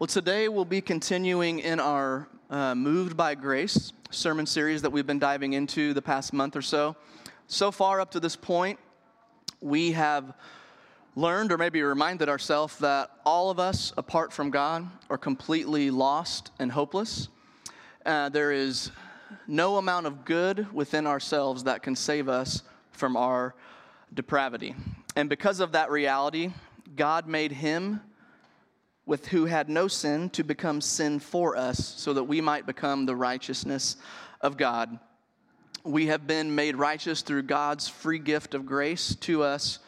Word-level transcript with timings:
Well, 0.00 0.06
today 0.06 0.46
we'll 0.46 0.64
be 0.64 0.80
continuing 0.80 1.58
in 1.58 1.80
our 1.80 2.28
uh, 2.50 2.72
Moved 2.76 3.16
by 3.16 3.34
Grace 3.34 3.92
sermon 4.10 4.46
series 4.46 4.80
that 4.82 4.90
we've 4.90 5.08
been 5.08 5.18
diving 5.18 5.54
into 5.54 5.92
the 5.92 6.00
past 6.00 6.32
month 6.32 6.54
or 6.54 6.62
so. 6.62 6.94
So 7.48 7.72
far, 7.72 8.00
up 8.00 8.12
to 8.12 8.20
this 8.20 8.36
point, 8.36 8.78
we 9.60 9.90
have 9.90 10.34
learned 11.16 11.50
or 11.50 11.58
maybe 11.58 11.82
reminded 11.82 12.28
ourselves 12.28 12.78
that 12.78 13.10
all 13.26 13.50
of 13.50 13.58
us, 13.58 13.92
apart 13.96 14.32
from 14.32 14.52
God, 14.52 14.86
are 15.10 15.18
completely 15.18 15.90
lost 15.90 16.52
and 16.60 16.70
hopeless. 16.70 17.26
Uh, 18.06 18.28
there 18.28 18.52
is 18.52 18.92
no 19.48 19.78
amount 19.78 20.06
of 20.06 20.24
good 20.24 20.72
within 20.72 21.08
ourselves 21.08 21.64
that 21.64 21.82
can 21.82 21.96
save 21.96 22.28
us 22.28 22.62
from 22.92 23.16
our 23.16 23.52
depravity. 24.14 24.76
And 25.16 25.28
because 25.28 25.58
of 25.58 25.72
that 25.72 25.90
reality, 25.90 26.52
God 26.94 27.26
made 27.26 27.50
him 27.50 28.00
with 29.08 29.28
who 29.28 29.46
had 29.46 29.70
no 29.70 29.88
sin 29.88 30.28
to 30.28 30.44
become 30.44 30.82
sin 30.82 31.18
for 31.18 31.56
us 31.56 31.94
so 31.96 32.12
that 32.12 32.24
we 32.24 32.42
might 32.42 32.66
become 32.66 33.06
the 33.06 33.16
righteousness 33.16 33.96
of 34.42 34.58
God. 34.58 34.98
We 35.82 36.08
have 36.08 36.26
been 36.26 36.54
made 36.54 36.76
righteous 36.76 37.22
through 37.22 37.44
God's 37.44 37.88
free 37.88 38.18
gift 38.18 38.52
of 38.52 38.66
grace 38.66 39.14
to 39.22 39.42
us 39.42 39.78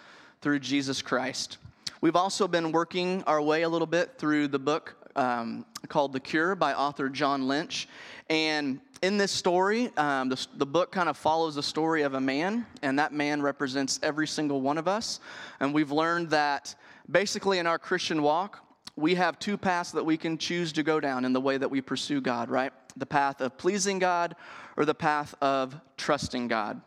through 0.40 0.60
Jesus 0.60 1.02
Christ. 1.02 1.58
We've 2.00 2.16
also 2.16 2.48
been 2.48 2.72
working 2.72 3.22
our 3.26 3.42
way 3.42 3.60
a 3.60 3.68
little 3.68 3.86
bit 3.86 4.16
through 4.16 4.48
the 4.48 4.58
book 4.58 4.96
um, 5.14 5.66
called 5.88 6.14
The 6.14 6.20
Cure 6.20 6.54
by 6.54 6.72
author 6.72 7.10
John 7.10 7.46
Lynch. 7.46 7.88
And 8.30 8.80
in 9.02 9.18
this 9.18 9.32
story, 9.32 9.90
um, 9.98 10.30
the, 10.30 10.46
the 10.54 10.64
book 10.64 10.92
kind 10.92 11.10
of 11.10 11.18
follows 11.18 11.56
the 11.56 11.62
story 11.62 12.02
of 12.02 12.14
a 12.14 12.20
man, 12.22 12.64
and 12.80 12.98
that 12.98 13.12
man 13.12 13.42
represents 13.42 14.00
every 14.02 14.26
single 14.26 14.62
one 14.62 14.78
of 14.78 14.88
us. 14.88 15.20
And 15.60 15.74
we've 15.74 15.90
learned 15.90 16.30
that 16.30 16.74
basically 17.10 17.58
in 17.58 17.66
our 17.66 17.78
Christian 17.78 18.22
walk, 18.22 18.64
we 19.00 19.14
have 19.14 19.38
two 19.38 19.56
paths 19.56 19.92
that 19.92 20.04
we 20.04 20.16
can 20.16 20.38
choose 20.38 20.72
to 20.72 20.82
go 20.82 21.00
down 21.00 21.24
in 21.24 21.32
the 21.32 21.40
way 21.40 21.56
that 21.56 21.70
we 21.70 21.80
pursue 21.80 22.20
God, 22.20 22.50
right? 22.50 22.72
The 22.96 23.06
path 23.06 23.40
of 23.40 23.56
pleasing 23.56 23.98
God 23.98 24.36
or 24.76 24.84
the 24.84 24.94
path 24.94 25.34
of 25.40 25.74
trusting 25.96 26.48
God. 26.48 26.80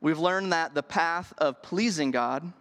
We've 0.00 0.18
learned 0.18 0.52
that 0.52 0.74
the 0.74 0.82
path 0.82 1.32
of 1.38 1.62
pleasing 1.62 2.10
God 2.10 2.52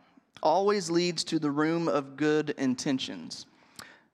always 0.42 0.89
leads 0.89 1.23
to 1.25 1.39
the 1.39 1.52
room 1.52 1.88
of 1.88 2.16
good 2.16 2.52
intentions. 2.52 3.45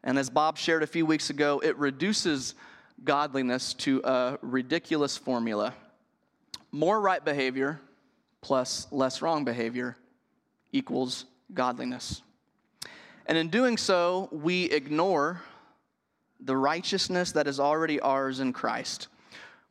And 0.03 0.17
as 0.17 0.29
Bob 0.29 0.57
shared 0.57 0.83
a 0.83 0.87
few 0.87 1.05
weeks 1.05 1.29
ago, 1.29 1.61
it 1.63 1.77
reduces 1.77 2.55
godliness 3.03 3.73
to 3.75 4.01
a 4.03 4.39
ridiculous 4.41 5.17
formula. 5.17 5.73
More 6.71 6.99
right 6.99 7.23
behavior 7.23 7.81
plus 8.41 8.87
less 8.91 9.21
wrong 9.21 9.43
behavior 9.43 9.97
equals 10.71 11.25
godliness. 11.53 12.21
And 13.31 13.37
in 13.37 13.47
doing 13.47 13.77
so, 13.77 14.27
we 14.29 14.65
ignore 14.65 15.41
the 16.41 16.57
righteousness 16.57 17.31
that 17.31 17.47
is 17.47 17.61
already 17.61 17.97
ours 18.01 18.41
in 18.41 18.51
Christ. 18.51 19.07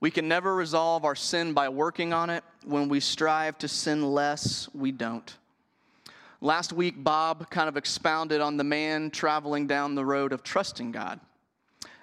We 0.01 0.11
can 0.11 0.27
never 0.27 0.55
resolve 0.55 1.05
our 1.05 1.15
sin 1.15 1.53
by 1.53 1.69
working 1.69 2.15
on 2.15 2.31
it. 2.31 2.43
When 2.65 2.89
we 2.89 3.01
strive 3.01 3.59
to 3.59 3.69
sin 3.69 4.15
less, 4.15 4.67
we 4.73 4.93
don't. 4.93 5.37
Last 6.41 6.73
week, 6.73 7.05
Bob 7.05 7.51
kind 7.51 7.69
of 7.69 7.77
expounded 7.77 8.41
on 8.41 8.57
the 8.57 8.65
man 8.65 9.11
traveling 9.11 9.67
down 9.67 9.95
the 9.95 10.07
road 10.07 10.33
of 10.33 10.43
trusting 10.43 10.91
God. 10.91 11.21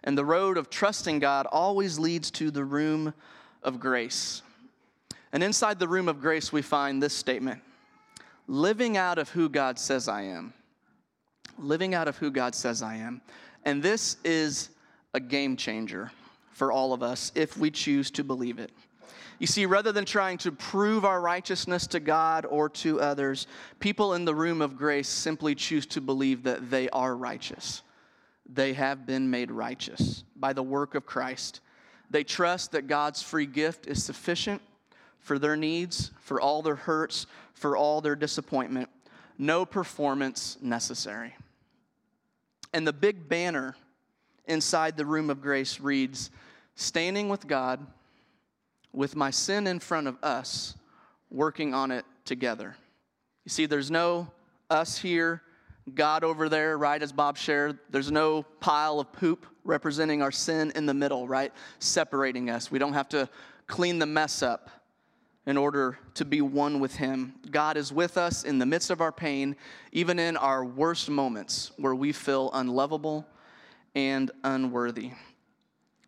And 0.04 0.16
the 0.16 0.26
road 0.26 0.58
of 0.58 0.70
trusting 0.70 1.18
God 1.18 1.48
always 1.48 1.98
leads 1.98 2.30
to 2.34 2.52
the 2.52 2.66
room 2.66 3.16
of 3.64 3.80
grace. 3.80 4.44
And 5.34 5.42
inside 5.42 5.80
the 5.80 5.88
room 5.88 6.08
of 6.08 6.22
grace, 6.22 6.54
we 6.54 6.62
find 6.62 7.02
this 7.02 7.16
statement 7.16 7.64
living 8.48 8.96
out 8.96 9.18
of 9.18 9.30
who 9.32 9.50
God 9.50 9.80
says 9.80 10.08
I 10.08 10.22
am 10.22 10.54
living 11.58 11.94
out 11.94 12.08
of 12.08 12.18
who 12.18 12.32
God 12.32 12.56
says 12.56 12.82
I 12.82 12.96
am. 12.96 13.22
And 13.64 13.82
this 13.82 14.18
is 14.24 14.70
a 15.14 15.20
game 15.20 15.56
changer 15.56 16.12
for 16.52 16.72
all 16.72 16.94
of 16.94 17.04
us 17.04 17.32
if 17.36 17.58
we 17.58 17.72
choose 17.72 18.12
to 18.12 18.24
believe 18.24 18.60
it. 18.60 18.72
You 19.40 19.46
see, 19.46 19.68
rather 19.68 19.92
than 19.92 20.06
trying 20.06 20.40
to 20.40 20.52
prove 20.52 21.06
our 21.06 21.22
righteousness 21.22 21.86
to 21.88 22.00
God 22.00 22.46
or 22.46 22.70
to 22.70 23.00
others, 23.00 23.46
people 23.80 24.16
in 24.16 24.26
the 24.26 24.34
room 24.34 24.62
of 24.62 24.78
grace 24.78 25.08
simply 25.08 25.54
choose 25.54 25.86
to 25.88 26.02
believe 26.02 26.44
that 26.44 26.72
they 26.72 26.90
are 26.90 27.16
righteous. 27.16 27.84
They 28.52 28.74
have 28.74 29.06
been 29.06 29.30
made 29.30 29.52
righteous 29.52 30.24
by 30.36 30.54
the 30.54 30.64
work 30.64 30.96
of 30.96 31.06
Christ. 31.06 31.62
They 32.10 32.24
trust 32.24 32.72
that 32.72 32.88
God's 32.88 33.22
free 33.22 33.46
gift 33.46 33.86
is 33.86 34.04
sufficient 34.04 34.62
for 35.20 35.38
their 35.38 35.58
needs, 35.58 36.12
for 36.22 36.42
all 36.42 36.62
their 36.62 36.76
hurts, 36.76 37.28
for 37.54 37.78
all 37.78 38.02
their 38.02 38.16
disappointment. 38.16 38.90
No 39.38 39.66
performance 39.66 40.58
necessary. 40.62 41.36
And 42.74 42.86
the 42.86 42.94
big 42.94 43.28
banner 43.30 43.76
inside 44.46 44.98
the 44.98 45.06
room 45.06 45.30
of 45.30 45.42
grace 45.42 45.80
reads 45.80 46.32
Standing 46.76 47.30
with 47.30 47.48
God, 47.48 47.86
with 48.94 49.16
my 49.16 49.32
sin 49.32 49.68
in 49.68 49.80
front 49.80 50.08
of 50.08 50.18
us, 50.24 50.76
working 51.30 51.74
on 51.74 51.92
it 51.92 52.06
together. 52.24 52.76
You 53.46 53.50
see, 53.50 53.66
there's 53.66 53.90
no 53.90 54.32
us 54.70 54.98
here, 54.98 55.42
God 55.94 56.24
over 56.24 56.50
there, 56.50 56.78
right, 56.78 57.02
as 57.02 57.12
Bob 57.12 57.38
shared. 57.38 57.80
There's 57.90 58.12
no 58.12 58.44
pile 58.60 59.00
of 59.00 59.12
poop 59.12 59.46
representing 59.64 60.22
our 60.22 60.32
sin 60.32 60.72
in 60.76 60.86
the 60.86 60.94
middle, 60.94 61.28
right, 61.28 61.54
separating 61.80 62.50
us. 62.50 62.70
We 62.70 62.80
don't 62.80 62.94
have 62.94 63.10
to 63.10 63.30
clean 63.68 64.00
the 64.00 64.06
mess 64.06 64.44
up 64.44 64.70
in 65.48 65.56
order 65.56 65.98
to 66.14 66.26
be 66.26 66.42
one 66.42 66.80
with 66.80 66.98
Him. 66.98 67.34
God 67.50 67.78
is 67.78 67.92
with 67.92 68.18
us 68.18 68.44
in 68.44 68.60
the 68.60 68.66
midst 68.66 68.92
of 68.92 69.00
our 69.00 69.14
pain, 69.14 69.56
even 69.94 70.20
in 70.20 70.36
our 70.36 70.64
worst 70.64 71.10
moments 71.10 71.72
where 71.78 71.96
we 71.96 72.12
feel 72.12 72.52
unlovable 72.54 73.26
and 73.96 74.30
unworthy. 74.44 75.12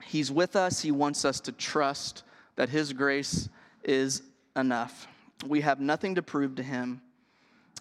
He's 0.04 0.30
with 0.30 0.58
us. 0.58 0.82
He 0.82 0.92
wants 0.92 1.24
us 1.24 1.40
to 1.42 1.54
trust 1.54 2.24
that 2.58 2.68
His 2.68 2.92
grace 2.92 3.48
is 3.84 4.24
enough. 4.58 5.08
We 5.48 5.62
have 5.62 5.80
nothing 5.80 6.16
to 6.16 6.22
prove 6.22 6.56
to 6.56 6.64
Him, 6.64 7.02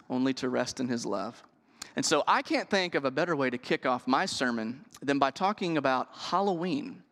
only 0.08 0.32
to 0.34 0.48
rest 0.48 0.78
in 0.78 0.86
His 0.86 1.04
love. 1.04 1.42
And 1.96 2.06
so 2.06 2.22
I 2.28 2.40
can't 2.40 2.70
think 2.70 2.94
of 2.94 3.04
a 3.04 3.10
better 3.10 3.34
way 3.34 3.50
to 3.50 3.58
kick 3.58 3.84
off 3.84 4.06
my 4.06 4.26
sermon 4.26 4.84
than 5.02 5.18
by 5.18 5.32
talking 5.32 5.76
about 5.76 6.08
Halloween. 6.12 7.02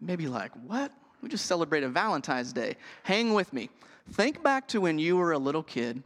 Maybe 0.00 0.28
like, 0.28 0.52
what? 0.64 0.92
We 1.22 1.28
just 1.28 1.46
celebrated 1.46 1.92
Valentine's 1.92 2.52
Day. 2.52 2.76
Hang 3.04 3.32
with 3.32 3.52
me. 3.52 3.70
Think 4.10 4.42
back 4.42 4.66
to 4.68 4.80
when 4.80 4.98
you 4.98 5.16
were 5.16 5.32
a 5.32 5.38
little 5.38 5.62
kid 5.62 6.02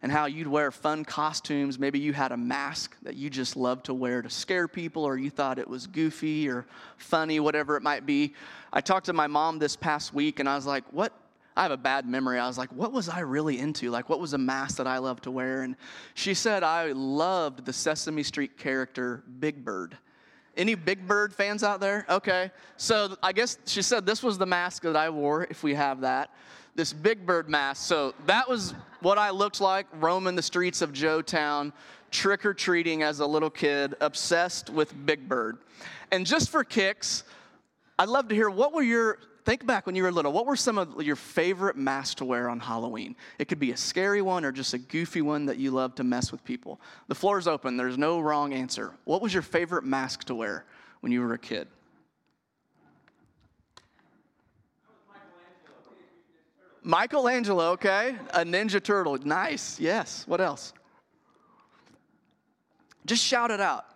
and 0.00 0.10
how 0.10 0.24
you'd 0.24 0.46
wear 0.46 0.70
fun 0.70 1.04
costumes. 1.04 1.78
Maybe 1.78 1.98
you 1.98 2.14
had 2.14 2.32
a 2.32 2.36
mask 2.38 2.96
that 3.02 3.16
you 3.16 3.28
just 3.28 3.54
loved 3.54 3.84
to 3.86 3.94
wear 3.94 4.22
to 4.22 4.30
scare 4.30 4.66
people, 4.66 5.04
or 5.04 5.18
you 5.18 5.28
thought 5.28 5.58
it 5.58 5.68
was 5.68 5.86
goofy 5.86 6.48
or 6.48 6.66
funny, 6.96 7.38
whatever 7.38 7.76
it 7.76 7.82
might 7.82 8.06
be. 8.06 8.34
I 8.72 8.80
talked 8.80 9.06
to 9.06 9.12
my 9.12 9.26
mom 9.26 9.58
this 9.58 9.76
past 9.76 10.14
week 10.14 10.40
and 10.40 10.48
I 10.48 10.56
was 10.56 10.66
like, 10.66 10.84
What? 10.90 11.12
I 11.58 11.62
have 11.62 11.72
a 11.72 11.78
bad 11.78 12.06
memory. 12.06 12.38
I 12.38 12.46
was 12.46 12.56
like, 12.56 12.70
What 12.70 12.92
was 12.92 13.10
I 13.10 13.20
really 13.20 13.58
into? 13.58 13.90
Like, 13.90 14.08
what 14.08 14.20
was 14.20 14.32
a 14.32 14.38
mask 14.38 14.78
that 14.78 14.86
I 14.86 14.98
loved 14.98 15.24
to 15.24 15.30
wear? 15.30 15.62
And 15.62 15.76
she 16.14 16.32
said, 16.32 16.62
I 16.62 16.92
loved 16.92 17.66
the 17.66 17.72
Sesame 17.74 18.22
Street 18.22 18.56
character 18.56 19.22
Big 19.38 19.64
Bird. 19.64 19.98
Any 20.56 20.74
Big 20.74 21.06
Bird 21.06 21.34
fans 21.34 21.62
out 21.62 21.80
there? 21.80 22.06
Okay. 22.08 22.50
So 22.76 23.16
I 23.22 23.32
guess 23.32 23.58
she 23.66 23.82
said 23.82 24.06
this 24.06 24.22
was 24.22 24.38
the 24.38 24.46
mask 24.46 24.82
that 24.82 24.96
I 24.96 25.10
wore, 25.10 25.46
if 25.50 25.62
we 25.62 25.74
have 25.74 26.00
that. 26.00 26.30
This 26.74 26.92
Big 26.92 27.26
Bird 27.26 27.48
mask. 27.48 27.86
So 27.86 28.14
that 28.26 28.48
was 28.48 28.74
what 29.00 29.18
I 29.18 29.30
looked 29.30 29.60
like 29.60 29.86
roaming 29.94 30.34
the 30.34 30.42
streets 30.42 30.82
of 30.82 30.92
Joetown, 30.92 31.72
trick 32.10 32.46
or 32.46 32.54
treating 32.54 33.02
as 33.02 33.20
a 33.20 33.26
little 33.26 33.50
kid, 33.50 33.94
obsessed 34.00 34.70
with 34.70 34.94
Big 35.06 35.28
Bird. 35.28 35.58
And 36.10 36.26
just 36.26 36.50
for 36.50 36.64
kicks, 36.64 37.24
I'd 37.98 38.08
love 38.08 38.28
to 38.28 38.34
hear 38.34 38.50
what 38.50 38.72
were 38.72 38.82
your 38.82 39.18
think 39.46 39.64
back 39.64 39.86
when 39.86 39.94
you 39.94 40.02
were 40.02 40.10
little. 40.10 40.32
What 40.32 40.44
were 40.44 40.56
some 40.56 40.76
of 40.76 41.00
your 41.00 41.14
favorite 41.14 41.76
masks 41.76 42.16
to 42.16 42.24
wear 42.24 42.50
on 42.50 42.58
Halloween? 42.58 43.14
It 43.38 43.46
could 43.46 43.60
be 43.60 43.70
a 43.70 43.76
scary 43.76 44.20
one 44.20 44.44
or 44.44 44.50
just 44.50 44.74
a 44.74 44.78
goofy 44.78 45.22
one 45.22 45.46
that 45.46 45.56
you 45.56 45.70
love 45.70 45.94
to 45.94 46.04
mess 46.04 46.32
with 46.32 46.44
people. 46.44 46.80
The 47.06 47.14
floor 47.14 47.38
is 47.38 47.46
open. 47.46 47.76
There's 47.76 47.96
no 47.96 48.18
wrong 48.18 48.52
answer. 48.52 48.92
What 49.04 49.22
was 49.22 49.32
your 49.32 49.44
favorite 49.44 49.84
mask 49.84 50.24
to 50.24 50.34
wear 50.34 50.64
when 51.00 51.12
you 51.12 51.20
were 51.20 51.32
a 51.32 51.38
kid? 51.38 51.68
Michelangelo, 56.82 57.70
okay. 57.70 58.16
A 58.34 58.44
Ninja 58.44 58.82
Turtle. 58.82 59.16
Nice. 59.24 59.78
Yes. 59.78 60.24
What 60.26 60.40
else? 60.40 60.72
Just 63.06 63.22
shout 63.22 63.52
it 63.52 63.60
out. 63.60 63.86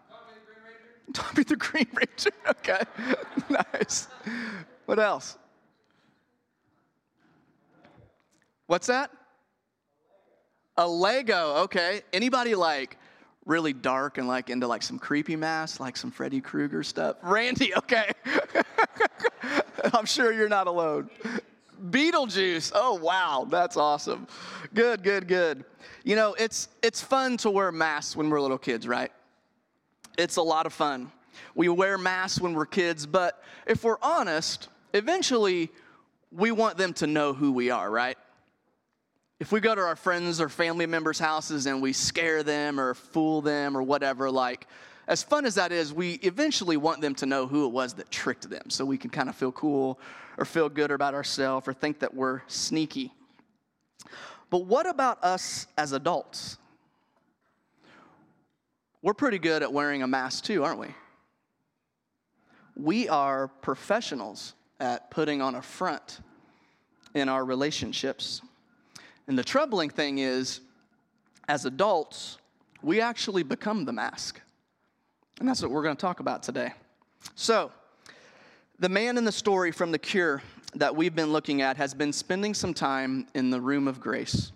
Tommy 1.13 1.43
the 1.43 1.57
Green 1.57 1.89
Ranger. 1.93 2.31
Okay. 2.51 2.83
nice. 3.75 4.07
What 4.91 4.99
else? 4.99 5.39
What's 8.67 8.89
that? 8.89 9.13
A 10.79 10.89
Lego, 10.89 11.59
okay. 11.59 12.03
Anybody 12.13 12.57
like 12.57 12.99
really 13.47 13.73
dark 13.73 14.19
and 14.19 14.27
like 14.27 14.51
into 14.51 14.67
like 14.67 14.83
some 14.83 14.99
creepy 14.99 15.37
masks, 15.37 15.79
like 15.79 15.97
some 15.97 16.11
Freddy 16.11 16.41
Krueger 16.41 16.83
stuff? 16.83 17.19
Randy, 17.23 17.73
okay. 17.77 18.11
I'm 19.95 20.07
sure 20.07 20.33
you're 20.33 20.49
not 20.49 20.67
alone. 20.67 21.09
Beetlejuice. 21.91 22.73
Oh 22.75 22.95
wow, 22.95 23.47
that's 23.49 23.77
awesome. 23.77 24.27
Good, 24.75 25.05
good, 25.05 25.29
good. 25.29 25.65
You 26.03 26.17
know, 26.17 26.35
it's 26.35 26.67
it's 26.83 27.01
fun 27.01 27.37
to 27.37 27.51
wear 27.51 27.71
masks 27.71 28.17
when 28.17 28.29
we're 28.29 28.41
little 28.41 28.59
kids, 28.59 28.89
right? 28.89 29.13
It's 30.19 30.35
a 30.35 30.43
lot 30.43 30.67
of 30.67 30.73
fun. 30.73 31.13
We 31.55 31.69
wear 31.69 31.97
masks 31.97 32.41
when 32.41 32.55
we're 32.55 32.67
kids, 32.67 33.07
but 33.07 33.41
if 33.69 33.85
we're 33.85 33.99
honest, 34.03 34.69
eventually 34.95 35.71
we 36.33 36.53
want 36.53 36.77
them 36.77 36.93
to 36.95 37.07
know 37.07 37.33
who 37.33 37.53
we 37.53 37.71
are, 37.71 37.91
right? 37.91 38.17
If 39.41 39.53
we 39.53 39.61
go 39.61 39.75
to 39.75 39.81
our 39.81 39.97
friends 39.97 40.41
or 40.41 40.49
family 40.49 40.87
members' 40.87 41.19
houses 41.19 41.67
and 41.67 41.81
we 41.81 41.93
scare 41.93 42.43
them 42.43 42.79
or 42.79 42.95
fool 42.95 43.41
them 43.41 43.77
or 43.77 43.83
whatever, 43.83 44.31
like, 44.31 44.67
as 45.09 45.23
fun 45.23 45.45
as 45.45 45.57
that 45.57 45.73
is, 45.73 45.93
we 45.93 46.13
eventually 46.23 46.77
want 46.77 47.01
them 47.01 47.15
to 47.17 47.27
know 47.27 47.47
who 47.47 47.67
it 47.67 47.73
was 47.73 47.95
that 47.95 48.11
tricked 48.11 48.49
them 48.49 48.69
so 48.69 48.85
we 48.85 48.99
can 48.99 49.11
kind 49.11 49.29
of 49.29 49.35
feel 49.35 49.51
cool 49.51 49.99
or 50.39 50.45
feel 50.45 50.69
good 50.69 50.91
about 50.91 51.15
ourselves 51.15 51.67
or 51.67 51.73
think 51.73 51.99
that 52.01 52.15
we're 52.15 52.43
sneaky. 52.47 53.13
But 54.51 54.67
what 54.67 54.87
about 54.87 55.23
us 55.25 55.67
as 55.77 55.93
adults? 55.93 56.59
We're 59.03 59.15
pretty 59.15 59.39
good 59.39 59.63
at 59.63 59.73
wearing 59.73 60.03
a 60.03 60.07
mask 60.07 60.45
too, 60.45 60.63
aren't 60.63 60.79
we? 60.79 60.95
We 62.77 63.09
are 63.09 63.49
professionals 63.49 64.55
at 64.81 65.11
putting 65.11 65.41
on 65.43 65.55
a 65.55 65.63
front 65.63 66.21
in 67.15 67.29
our 67.29 67.45
relationships. 67.45 68.41
And 69.29 69.39
the 69.39 69.45
troubling 69.45 69.91
thing 69.91 70.19
is, 70.19 70.61
as 71.49 71.65
adults, 71.65 72.39
we 72.83 73.01
actually 73.01 73.43
become 73.43 73.85
the 73.85 73.93
mask. 73.93 74.41
And 75.39 75.49
that's 75.49 75.63
what 75.63 75.71
we're 75.71 75.83
going 75.83 75.97
to 75.97 76.01
talk 76.01 76.21
about 76.21 76.43
today. 76.43 76.73
So, 77.35 77.71
the 78.79 78.89
man 78.89 79.19
in 79.19 79.25
the 79.25 79.33
story 79.33 79.73
from 79.73 79.93
The 79.93 79.99
Cure 79.99 80.43
that 80.75 80.95
we've 80.95 81.15
been 81.15 81.33
looking 81.33 81.61
at 81.61 81.77
has 81.77 81.93
been 81.93 82.13
spending 82.13 82.55
some 82.55 82.73
time 82.73 83.27
in 83.35 83.51
the 83.51 83.61
room 83.61 83.87
of 83.87 84.01
grace. 84.01 84.53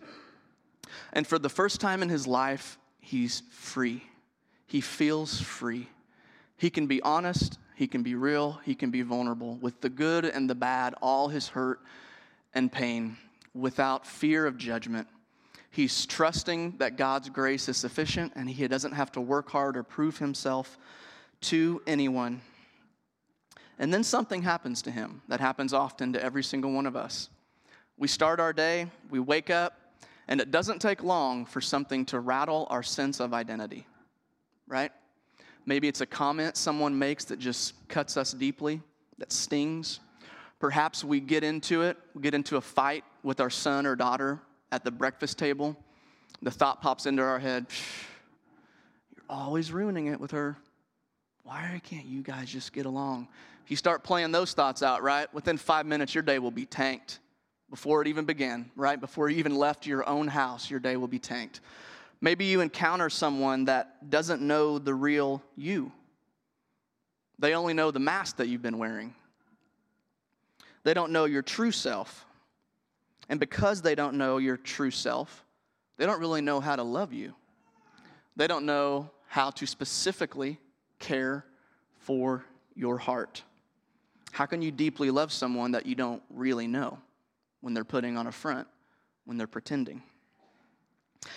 And 1.12 1.26
for 1.26 1.38
the 1.38 1.48
first 1.48 1.80
time 1.80 2.02
in 2.02 2.08
his 2.08 2.26
life, 2.26 2.78
he's 3.00 3.42
free. 3.50 4.02
He 4.66 4.80
feels 4.80 5.40
free. 5.40 5.88
He 6.56 6.70
can 6.70 6.86
be 6.86 7.02
honest, 7.02 7.58
he 7.74 7.86
can 7.86 8.02
be 8.02 8.14
real, 8.14 8.60
he 8.64 8.74
can 8.74 8.90
be 8.90 9.02
vulnerable 9.02 9.56
with 9.56 9.80
the 9.80 9.88
good 9.88 10.24
and 10.24 10.48
the 10.48 10.54
bad, 10.54 10.94
all 11.02 11.28
his 11.28 11.48
hurt 11.48 11.80
and 12.54 12.70
pain, 12.70 13.16
without 13.52 14.06
fear 14.06 14.46
of 14.46 14.56
judgment. 14.56 15.08
He's 15.70 16.06
trusting 16.06 16.76
that 16.78 16.96
God's 16.96 17.28
grace 17.28 17.68
is 17.68 17.76
sufficient 17.76 18.32
and 18.36 18.48
he 18.48 18.68
doesn't 18.68 18.92
have 18.92 19.10
to 19.12 19.20
work 19.20 19.50
hard 19.50 19.76
or 19.76 19.82
prove 19.82 20.18
himself 20.18 20.78
to 21.42 21.82
anyone. 21.86 22.42
And 23.78 23.92
then 23.92 24.04
something 24.04 24.42
happens 24.42 24.82
to 24.82 24.92
him 24.92 25.22
that 25.26 25.40
happens 25.40 25.72
often 25.72 26.12
to 26.12 26.22
every 26.22 26.44
single 26.44 26.72
one 26.72 26.86
of 26.86 26.94
us. 26.94 27.28
We 27.96 28.06
start 28.06 28.38
our 28.38 28.52
day, 28.52 28.86
we 29.10 29.18
wake 29.18 29.50
up, 29.50 29.78
and 30.28 30.40
it 30.40 30.50
doesn't 30.50 30.80
take 30.80 31.02
long 31.02 31.44
for 31.44 31.60
something 31.60 32.06
to 32.06 32.20
rattle 32.20 32.66
our 32.70 32.82
sense 32.82 33.20
of 33.20 33.34
identity, 33.34 33.86
right? 34.68 34.92
Maybe 35.66 35.88
it's 35.88 36.00
a 36.00 36.06
comment 36.06 36.56
someone 36.56 36.98
makes 36.98 37.24
that 37.26 37.38
just 37.38 37.88
cuts 37.88 38.16
us 38.16 38.32
deeply, 38.32 38.82
that 39.18 39.32
stings. 39.32 40.00
Perhaps 40.60 41.04
we 41.04 41.20
get 41.20 41.44
into 41.44 41.82
it, 41.82 41.96
we 42.14 42.22
get 42.22 42.34
into 42.34 42.56
a 42.56 42.60
fight 42.60 43.04
with 43.22 43.40
our 43.40 43.50
son 43.50 43.86
or 43.86 43.96
daughter 43.96 44.40
at 44.72 44.84
the 44.84 44.90
breakfast 44.90 45.38
table. 45.38 45.76
The 46.42 46.50
thought 46.50 46.82
pops 46.82 47.06
into 47.06 47.22
our 47.22 47.38
head, 47.38 47.66
you're 49.16 49.24
always 49.28 49.72
ruining 49.72 50.06
it 50.08 50.20
with 50.20 50.32
her. 50.32 50.56
Why 51.42 51.80
can't 51.84 52.06
you 52.06 52.22
guys 52.22 52.50
just 52.50 52.72
get 52.72 52.86
along? 52.86 53.28
If 53.64 53.70
you 53.70 53.76
start 53.76 54.04
playing 54.04 54.32
those 54.32 54.52
thoughts 54.52 54.82
out, 54.82 55.02
right, 55.02 55.32
within 55.32 55.56
five 55.56 55.86
minutes, 55.86 56.14
your 56.14 56.22
day 56.22 56.38
will 56.38 56.50
be 56.50 56.66
tanked 56.66 57.20
before 57.70 58.02
it 58.02 58.08
even 58.08 58.24
began, 58.24 58.70
right? 58.76 59.00
Before 59.00 59.28
you 59.28 59.38
even 59.38 59.54
left 59.54 59.86
your 59.86 60.08
own 60.08 60.28
house, 60.28 60.70
your 60.70 60.80
day 60.80 60.96
will 60.96 61.08
be 61.08 61.18
tanked. 61.18 61.60
Maybe 62.20 62.46
you 62.46 62.60
encounter 62.60 63.10
someone 63.10 63.66
that 63.66 64.10
doesn't 64.10 64.40
know 64.40 64.78
the 64.78 64.94
real 64.94 65.42
you. 65.56 65.92
They 67.38 67.54
only 67.54 67.74
know 67.74 67.90
the 67.90 67.98
mask 67.98 68.36
that 68.36 68.48
you've 68.48 68.62
been 68.62 68.78
wearing. 68.78 69.14
They 70.84 70.94
don't 70.94 71.12
know 71.12 71.24
your 71.24 71.42
true 71.42 71.72
self. 71.72 72.24
And 73.28 73.40
because 73.40 73.82
they 73.82 73.94
don't 73.94 74.16
know 74.16 74.38
your 74.38 74.56
true 74.56 74.90
self, 74.90 75.44
they 75.96 76.06
don't 76.06 76.20
really 76.20 76.40
know 76.40 76.60
how 76.60 76.76
to 76.76 76.82
love 76.82 77.12
you. 77.12 77.34
They 78.36 78.46
don't 78.46 78.66
know 78.66 79.10
how 79.26 79.50
to 79.50 79.66
specifically 79.66 80.58
care 80.98 81.44
for 81.98 82.44
your 82.74 82.98
heart. 82.98 83.42
How 84.32 84.46
can 84.46 84.62
you 84.62 84.70
deeply 84.70 85.10
love 85.10 85.32
someone 85.32 85.72
that 85.72 85.86
you 85.86 85.94
don't 85.94 86.22
really 86.28 86.66
know 86.66 86.98
when 87.60 87.72
they're 87.72 87.84
putting 87.84 88.16
on 88.16 88.26
a 88.26 88.32
front, 88.32 88.66
when 89.24 89.36
they're 89.36 89.46
pretending? 89.46 90.02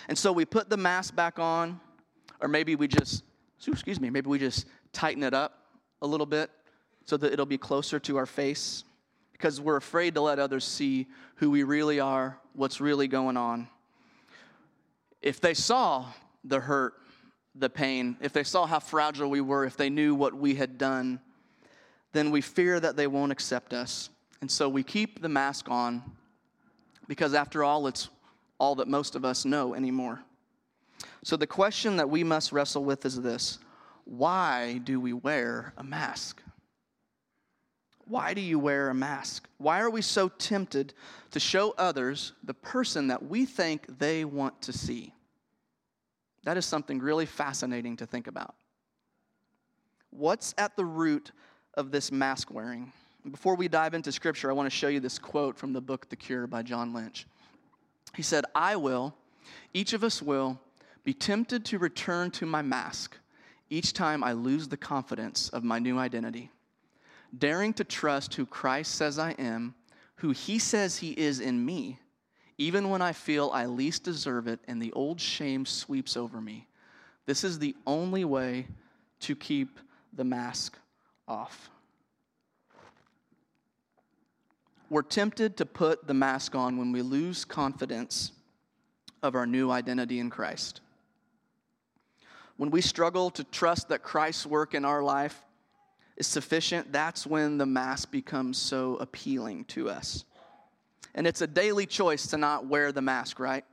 And 0.08 0.16
so 0.16 0.32
we 0.32 0.44
put 0.44 0.70
the 0.70 0.76
mask 0.76 1.14
back 1.14 1.38
on, 1.38 1.80
or 2.40 2.48
maybe 2.48 2.76
we 2.76 2.88
just, 2.88 3.24
excuse 3.66 4.00
me, 4.00 4.10
maybe 4.10 4.28
we 4.28 4.38
just 4.38 4.66
tighten 4.92 5.22
it 5.22 5.34
up 5.34 5.64
a 6.02 6.06
little 6.06 6.26
bit 6.26 6.50
so 7.04 7.16
that 7.16 7.32
it'll 7.32 7.46
be 7.46 7.58
closer 7.58 7.98
to 8.00 8.16
our 8.16 8.26
face 8.26 8.84
because 9.32 9.60
we're 9.60 9.76
afraid 9.76 10.14
to 10.14 10.20
let 10.20 10.38
others 10.38 10.64
see 10.64 11.06
who 11.36 11.50
we 11.50 11.62
really 11.62 12.00
are, 12.00 12.38
what's 12.54 12.80
really 12.80 13.08
going 13.08 13.36
on. 13.36 13.68
If 15.22 15.40
they 15.40 15.54
saw 15.54 16.06
the 16.44 16.60
hurt, 16.60 16.94
the 17.54 17.70
pain, 17.70 18.16
if 18.20 18.32
they 18.32 18.44
saw 18.44 18.66
how 18.66 18.78
fragile 18.78 19.30
we 19.30 19.40
were, 19.40 19.64
if 19.64 19.76
they 19.76 19.90
knew 19.90 20.14
what 20.14 20.34
we 20.34 20.54
had 20.54 20.78
done, 20.78 21.20
then 22.12 22.30
we 22.30 22.40
fear 22.40 22.78
that 22.78 22.96
they 22.96 23.06
won't 23.06 23.32
accept 23.32 23.72
us. 23.72 24.10
And 24.40 24.50
so 24.50 24.68
we 24.68 24.82
keep 24.82 25.20
the 25.20 25.28
mask 25.28 25.68
on 25.68 26.02
because, 27.08 27.34
after 27.34 27.64
all, 27.64 27.86
it's 27.86 28.08
all 28.58 28.74
that 28.76 28.88
most 28.88 29.14
of 29.14 29.24
us 29.24 29.44
know 29.44 29.74
anymore. 29.74 30.20
So 31.24 31.36
the 31.36 31.46
question 31.46 31.96
that 31.96 32.10
we 32.10 32.24
must 32.24 32.52
wrestle 32.52 32.84
with 32.84 33.04
is 33.04 33.20
this 33.20 33.58
why 34.04 34.80
do 34.84 35.00
we 35.00 35.12
wear 35.12 35.72
a 35.76 35.84
mask? 35.84 36.42
Why 38.06 38.32
do 38.32 38.40
you 38.40 38.58
wear 38.58 38.88
a 38.88 38.94
mask? 38.94 39.46
Why 39.58 39.80
are 39.80 39.90
we 39.90 40.00
so 40.00 40.28
tempted 40.28 40.94
to 41.30 41.38
show 41.38 41.74
others 41.76 42.32
the 42.42 42.54
person 42.54 43.08
that 43.08 43.22
we 43.22 43.44
think 43.44 43.98
they 43.98 44.24
want 44.24 44.62
to 44.62 44.72
see? 44.72 45.12
That 46.44 46.56
is 46.56 46.64
something 46.64 47.00
really 47.00 47.26
fascinating 47.26 47.96
to 47.98 48.06
think 48.06 48.26
about. 48.26 48.54
What's 50.08 50.54
at 50.56 50.74
the 50.74 50.86
root 50.86 51.32
of 51.78 51.92
this 51.92 52.10
mask 52.10 52.52
wearing. 52.52 52.92
Before 53.30 53.54
we 53.54 53.68
dive 53.68 53.94
into 53.94 54.10
scripture, 54.10 54.50
I 54.50 54.52
want 54.52 54.66
to 54.66 54.76
show 54.76 54.88
you 54.88 54.98
this 54.98 55.16
quote 55.16 55.56
from 55.56 55.72
the 55.72 55.80
book 55.80 56.08
The 56.08 56.16
Cure 56.16 56.48
by 56.48 56.62
John 56.62 56.92
Lynch. 56.92 57.24
He 58.14 58.22
said, 58.22 58.44
I 58.54 58.76
will, 58.76 59.14
each 59.72 59.92
of 59.92 60.02
us 60.02 60.22
will, 60.22 60.58
be 61.04 61.14
tempted 61.14 61.64
to 61.66 61.78
return 61.78 62.30
to 62.32 62.46
my 62.46 62.62
mask 62.62 63.16
each 63.70 63.92
time 63.92 64.24
I 64.24 64.32
lose 64.32 64.68
the 64.68 64.76
confidence 64.76 65.48
of 65.50 65.64
my 65.64 65.78
new 65.78 65.98
identity. 65.98 66.50
Daring 67.36 67.74
to 67.74 67.84
trust 67.84 68.34
who 68.34 68.46
Christ 68.46 68.94
says 68.94 69.18
I 69.18 69.32
am, 69.32 69.74
who 70.16 70.30
he 70.30 70.58
says 70.58 70.98
he 70.98 71.12
is 71.12 71.40
in 71.40 71.64
me, 71.64 71.98
even 72.56 72.90
when 72.90 73.02
I 73.02 73.12
feel 73.12 73.50
I 73.52 73.66
least 73.66 74.04
deserve 74.04 74.48
it 74.48 74.60
and 74.66 74.80
the 74.80 74.92
old 74.92 75.20
shame 75.20 75.66
sweeps 75.66 76.16
over 76.16 76.40
me. 76.40 76.66
This 77.26 77.44
is 77.44 77.58
the 77.58 77.76
only 77.86 78.24
way 78.24 78.66
to 79.20 79.36
keep 79.36 79.78
the 80.14 80.24
mask 80.24 80.78
off. 81.26 81.70
We're 84.90 85.02
tempted 85.02 85.56
to 85.58 85.66
put 85.66 86.06
the 86.06 86.14
mask 86.14 86.54
on 86.54 86.78
when 86.78 86.92
we 86.92 87.02
lose 87.02 87.44
confidence 87.44 88.32
of 89.22 89.34
our 89.34 89.46
new 89.46 89.70
identity 89.70 90.18
in 90.18 90.30
Christ. 90.30 90.80
When 92.56 92.70
we 92.70 92.80
struggle 92.80 93.30
to 93.32 93.44
trust 93.44 93.88
that 93.88 94.02
Christ's 94.02 94.46
work 94.46 94.74
in 94.74 94.84
our 94.84 95.02
life 95.02 95.44
is 96.16 96.26
sufficient, 96.26 96.92
that's 96.92 97.26
when 97.26 97.58
the 97.58 97.66
mask 97.66 98.10
becomes 98.10 98.58
so 98.58 98.96
appealing 98.96 99.64
to 99.66 99.90
us. 99.90 100.24
And 101.14 101.26
it's 101.26 101.42
a 101.42 101.46
daily 101.46 101.86
choice 101.86 102.28
to 102.28 102.38
not 102.38 102.66
wear 102.66 102.90
the 102.90 103.02
mask, 103.02 103.38
right? 103.38 103.64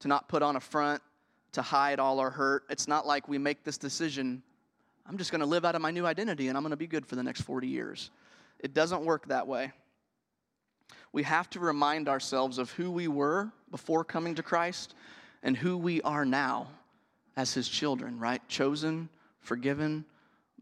To 0.00 0.08
not 0.08 0.28
put 0.28 0.42
on 0.42 0.56
a 0.56 0.60
front, 0.60 1.02
to 1.52 1.62
hide 1.62 1.98
all 1.98 2.20
our 2.20 2.30
hurt. 2.30 2.64
It's 2.70 2.86
not 2.86 3.06
like 3.06 3.28
we 3.28 3.38
make 3.38 3.64
this 3.64 3.78
decision 3.78 4.42
I'm 5.10 5.18
just 5.18 5.32
going 5.32 5.40
to 5.40 5.46
live 5.46 5.64
out 5.64 5.74
of 5.74 5.82
my 5.82 5.90
new 5.90 6.06
identity 6.06 6.46
and 6.46 6.56
I'm 6.56 6.62
going 6.62 6.70
to 6.70 6.76
be 6.76 6.86
good 6.86 7.04
for 7.04 7.16
the 7.16 7.22
next 7.24 7.40
40 7.40 7.66
years. 7.66 8.10
It 8.60 8.74
doesn't 8.74 9.04
work 9.04 9.26
that 9.26 9.48
way. 9.48 9.72
We 11.12 11.22
have 11.24 11.50
to 11.50 11.60
remind 11.60 12.08
ourselves 12.08 12.58
of 12.58 12.70
who 12.72 12.90
we 12.90 13.08
were 13.08 13.50
before 13.70 14.04
coming 14.04 14.34
to 14.36 14.42
Christ 14.42 14.94
and 15.42 15.56
who 15.56 15.76
we 15.76 16.00
are 16.02 16.24
now 16.24 16.68
as 17.36 17.54
his 17.54 17.68
children, 17.68 18.18
right? 18.18 18.46
Chosen, 18.48 19.08
forgiven, 19.40 20.04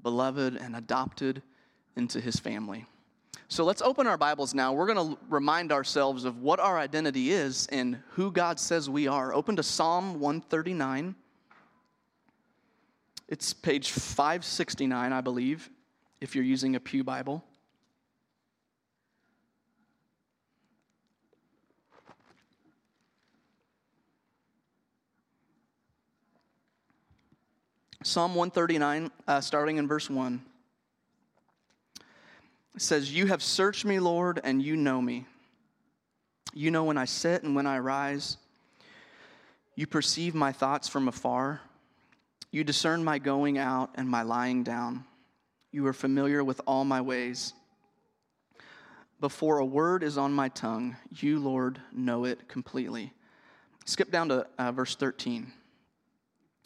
beloved, 0.02 0.56
and 0.56 0.76
adopted 0.76 1.42
into 1.96 2.20
his 2.20 2.38
family. 2.38 2.86
So 3.48 3.64
let's 3.64 3.82
open 3.82 4.06
our 4.06 4.18
Bibles 4.18 4.54
now. 4.54 4.72
We're 4.72 4.92
going 4.92 5.14
to 5.14 5.18
remind 5.28 5.72
ourselves 5.72 6.24
of 6.24 6.42
what 6.42 6.60
our 6.60 6.78
identity 6.78 7.30
is 7.30 7.66
and 7.72 7.98
who 8.10 8.30
God 8.30 8.60
says 8.60 8.90
we 8.90 9.08
are. 9.08 9.32
Open 9.32 9.56
to 9.56 9.62
Psalm 9.62 10.20
139. 10.20 11.14
It's 13.26 13.52
page 13.52 13.90
569, 13.90 15.12
I 15.12 15.20
believe, 15.20 15.70
if 16.20 16.34
you're 16.34 16.44
using 16.44 16.76
a 16.76 16.80
Pew 16.80 17.02
Bible. 17.04 17.42
Psalm 28.04 28.36
139, 28.36 29.10
uh, 29.26 29.40
starting 29.40 29.76
in 29.76 29.88
verse 29.88 30.08
1, 30.08 30.40
says, 32.76 33.12
You 33.12 33.26
have 33.26 33.42
searched 33.42 33.84
me, 33.84 33.98
Lord, 33.98 34.40
and 34.44 34.62
you 34.62 34.76
know 34.76 35.02
me. 35.02 35.26
You 36.54 36.70
know 36.70 36.84
when 36.84 36.96
I 36.96 37.06
sit 37.06 37.42
and 37.42 37.56
when 37.56 37.66
I 37.66 37.78
rise. 37.78 38.36
You 39.74 39.86
perceive 39.86 40.34
my 40.34 40.52
thoughts 40.52 40.88
from 40.88 41.08
afar. 41.08 41.60
You 42.52 42.64
discern 42.64 43.02
my 43.02 43.18
going 43.18 43.58
out 43.58 43.90
and 43.96 44.08
my 44.08 44.22
lying 44.22 44.62
down. 44.62 45.04
You 45.72 45.86
are 45.86 45.92
familiar 45.92 46.42
with 46.42 46.60
all 46.66 46.84
my 46.84 47.00
ways. 47.00 47.52
Before 49.20 49.58
a 49.58 49.64
word 49.64 50.04
is 50.04 50.16
on 50.16 50.32
my 50.32 50.48
tongue, 50.48 50.96
you, 51.10 51.40
Lord, 51.40 51.80
know 51.92 52.24
it 52.24 52.48
completely. 52.48 53.12
Skip 53.84 54.12
down 54.12 54.28
to 54.28 54.46
uh, 54.56 54.70
verse 54.70 54.94
13. 54.94 55.52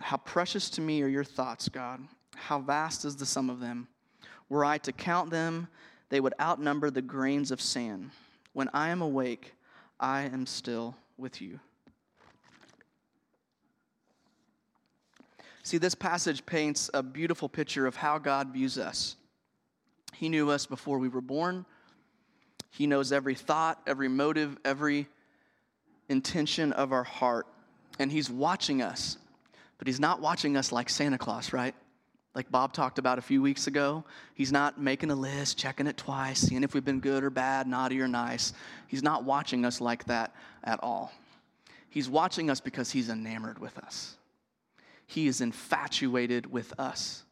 How 0.00 0.16
precious 0.18 0.70
to 0.70 0.80
me 0.80 1.02
are 1.02 1.08
your 1.08 1.24
thoughts, 1.24 1.68
God. 1.68 2.00
How 2.34 2.60
vast 2.60 3.04
is 3.04 3.16
the 3.16 3.26
sum 3.26 3.50
of 3.50 3.60
them. 3.60 3.88
Were 4.48 4.64
I 4.64 4.78
to 4.78 4.92
count 4.92 5.30
them, 5.30 5.68
they 6.08 6.20
would 6.20 6.34
outnumber 6.40 6.90
the 6.90 7.02
grains 7.02 7.50
of 7.50 7.60
sand. 7.60 8.10
When 8.52 8.70
I 8.72 8.88
am 8.88 9.02
awake, 9.02 9.54
I 10.00 10.22
am 10.22 10.46
still 10.46 10.96
with 11.16 11.42
you. 11.42 11.60
See, 15.62 15.76
this 15.76 15.94
passage 15.94 16.46
paints 16.46 16.88
a 16.94 17.02
beautiful 17.02 17.48
picture 17.48 17.86
of 17.86 17.96
how 17.96 18.16
God 18.16 18.54
views 18.54 18.78
us. 18.78 19.16
He 20.14 20.30
knew 20.30 20.50
us 20.50 20.64
before 20.64 20.98
we 20.98 21.08
were 21.08 21.20
born. 21.20 21.66
He 22.70 22.86
knows 22.86 23.12
every 23.12 23.34
thought, 23.34 23.80
every 23.86 24.08
motive, 24.08 24.56
every 24.64 25.08
intention 26.08 26.72
of 26.72 26.92
our 26.92 27.04
heart. 27.04 27.46
And 27.98 28.10
He's 28.10 28.30
watching 28.30 28.80
us. 28.80 29.18
But 29.78 29.86
He's 29.86 30.00
not 30.00 30.20
watching 30.20 30.56
us 30.56 30.72
like 30.72 30.88
Santa 30.90 31.18
Claus, 31.18 31.52
right? 31.52 31.74
Like 32.34 32.50
Bob 32.50 32.72
talked 32.72 32.98
about 32.98 33.18
a 33.18 33.22
few 33.22 33.42
weeks 33.42 33.66
ago. 33.66 34.04
He's 34.34 34.52
not 34.52 34.80
making 34.80 35.10
a 35.10 35.14
list, 35.14 35.58
checking 35.58 35.86
it 35.86 35.96
twice, 35.96 36.38
seeing 36.40 36.62
if 36.62 36.74
we've 36.74 36.84
been 36.84 37.00
good 37.00 37.24
or 37.24 37.30
bad, 37.30 37.66
naughty 37.66 38.00
or 38.00 38.06
nice. 38.06 38.52
He's 38.86 39.02
not 39.02 39.24
watching 39.24 39.64
us 39.64 39.80
like 39.80 40.04
that 40.04 40.34
at 40.62 40.78
all. 40.82 41.12
He's 41.90 42.08
watching 42.08 42.50
us 42.50 42.60
because 42.60 42.90
He's 42.90 43.08
enamored 43.08 43.58
with 43.58 43.76
us. 43.78 44.16
He 45.06 45.26
is 45.26 45.40
infatuated 45.40 46.52
with 46.52 46.78
us. 46.78 47.24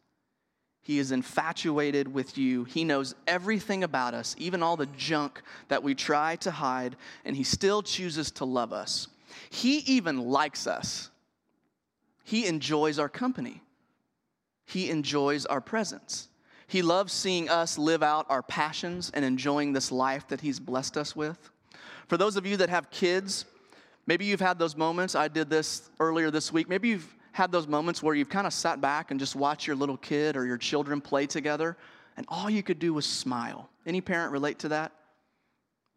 He 0.81 0.99
is 0.99 1.13
infatuated 1.13 2.13
with 2.13 2.39
you. 2.39 2.65
He 2.65 2.85
knows 2.85 3.15
everything 3.27 3.85
about 3.85 4.15
us, 4.15 4.35
even 4.39 4.63
all 4.63 4.77
the 4.77 4.87
junk 4.87 5.43
that 5.69 5.83
we 5.83 5.95
try 5.95 6.37
to 6.37 6.51
hide, 6.51 6.97
and 7.25 7.37
He 7.37 7.45
still 7.45 7.83
chooses 7.83 8.31
to 8.33 8.45
love 8.45 8.73
us. 8.73 9.09
He 9.51 9.79
even 9.79 10.19
likes 10.19 10.67
us. 10.67 11.11
He 12.27 12.47
enjoys 12.47 12.99
our 12.99 13.09
company, 13.09 13.63
He 14.65 14.91
enjoys 14.91 15.47
our 15.47 15.61
presence. 15.61 16.29
He 16.67 16.83
loves 16.83 17.13
seeing 17.13 17.49
us 17.49 17.79
live 17.79 18.03
out 18.03 18.27
our 18.29 18.43
passions 18.43 19.13
and 19.15 19.25
enjoying 19.25 19.73
this 19.73 19.93
life 19.93 20.27
that 20.27 20.41
He's 20.41 20.59
blessed 20.59 20.97
us 20.97 21.15
with. 21.15 21.39
For 22.09 22.17
those 22.17 22.37
of 22.37 22.45
you 22.45 22.57
that 22.57 22.69
have 22.69 22.91
kids, 22.91 23.45
maybe 24.09 24.25
you've 24.25 24.41
had 24.41 24.59
those 24.59 24.77
moments. 24.77 25.15
I 25.15 25.29
did 25.29 25.49
this 25.49 25.89
earlier 26.01 26.33
this 26.33 26.53
week. 26.53 26.69
Maybe 26.69 26.89
you've 26.89 27.15
had 27.31 27.53
those 27.53 27.69
moments 27.69 28.03
where 28.03 28.17
you've 28.17 28.29
kind 28.29 28.49
of 28.49 28.53
sat 28.53 28.81
back 28.81 29.13
and 29.13 29.21
just 29.21 29.37
watched 29.37 29.69
your 29.69 29.77
little 29.77 29.97
kid 29.97 30.37
or 30.37 30.45
your 30.45 30.59
children 30.59 31.01
play 31.01 31.27
together, 31.29 31.77
and 32.17 32.27
all 32.29 32.51
you 32.51 32.65
could 32.65 32.81
do 32.81 32.93
was 32.93 33.07
smile? 33.07 33.71
Any 33.87 34.01
parent 34.01 34.33
relate 34.33 34.59
to 34.61 34.69
that? 34.71 34.91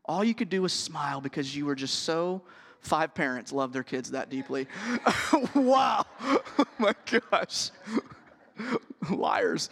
All 0.05 0.23
you 0.23 0.35
could 0.35 0.49
do 0.49 0.61
was 0.61 0.73
smile 0.73 1.21
because 1.21 1.55
you 1.55 1.65
were 1.65 1.75
just 1.75 2.03
so. 2.03 2.43
Five 2.81 3.13
parents 3.13 3.51
love 3.51 3.73
their 3.73 3.83
kids 3.83 4.11
that 4.11 4.29
deeply. 4.29 4.67
wow. 5.55 6.05
Oh 6.61 6.65
my 6.77 6.95
gosh. 7.29 7.71
Liars. 9.09 9.69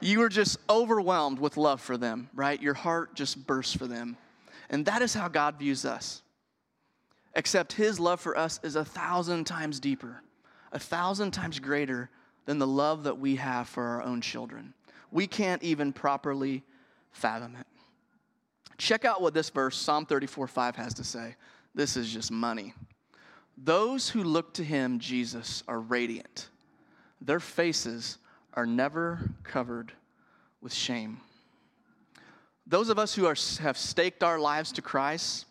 You 0.00 0.22
are 0.22 0.28
just 0.28 0.58
overwhelmed 0.68 1.38
with 1.38 1.56
love 1.56 1.80
for 1.80 1.96
them, 1.96 2.28
right? 2.34 2.60
Your 2.60 2.74
heart 2.74 3.14
just 3.14 3.46
bursts 3.46 3.76
for 3.76 3.86
them. 3.86 4.16
And 4.68 4.84
that 4.86 5.00
is 5.00 5.14
how 5.14 5.28
God 5.28 5.60
views 5.60 5.84
us. 5.84 6.22
Except 7.34 7.72
his 7.72 8.00
love 8.00 8.20
for 8.20 8.36
us 8.36 8.58
is 8.64 8.74
a 8.74 8.84
thousand 8.84 9.44
times 9.44 9.78
deeper 9.78 10.22
a 10.72 10.78
thousand 10.78 11.30
times 11.30 11.58
greater 11.58 12.10
than 12.46 12.58
the 12.58 12.66
love 12.66 13.04
that 13.04 13.18
we 13.18 13.36
have 13.36 13.68
for 13.68 13.84
our 13.84 14.02
own 14.02 14.20
children. 14.20 14.74
We 15.10 15.26
can't 15.26 15.62
even 15.62 15.92
properly 15.92 16.62
fathom 17.10 17.56
it. 17.56 17.66
Check 18.76 19.04
out 19.04 19.20
what 19.20 19.34
this 19.34 19.50
verse, 19.50 19.76
Psalm 19.76 20.06
34 20.06 20.46
5, 20.46 20.76
has 20.76 20.94
to 20.94 21.04
say. 21.04 21.36
This 21.78 21.96
is 21.96 22.12
just 22.12 22.32
money. 22.32 22.74
Those 23.56 24.08
who 24.10 24.24
look 24.24 24.52
to 24.54 24.64
him, 24.64 24.98
Jesus, 24.98 25.62
are 25.68 25.78
radiant. 25.78 26.48
Their 27.20 27.38
faces 27.38 28.18
are 28.54 28.66
never 28.66 29.20
covered 29.44 29.92
with 30.60 30.74
shame. 30.74 31.20
Those 32.66 32.88
of 32.88 32.98
us 32.98 33.14
who 33.14 33.26
are, 33.26 33.36
have 33.60 33.78
staked 33.78 34.24
our 34.24 34.40
lives 34.40 34.72
to 34.72 34.82
Christ 34.82 35.46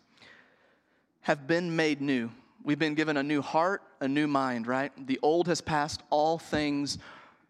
have 1.22 1.46
been 1.46 1.74
made 1.74 2.02
new. 2.02 2.30
We've 2.62 2.78
been 2.78 2.94
given 2.94 3.16
a 3.16 3.22
new 3.22 3.40
heart, 3.40 3.80
a 4.02 4.06
new 4.06 4.26
mind, 4.26 4.66
right? 4.66 4.92
The 5.06 5.18
old 5.22 5.48
has 5.48 5.62
passed, 5.62 6.02
all 6.10 6.36
things 6.36 6.98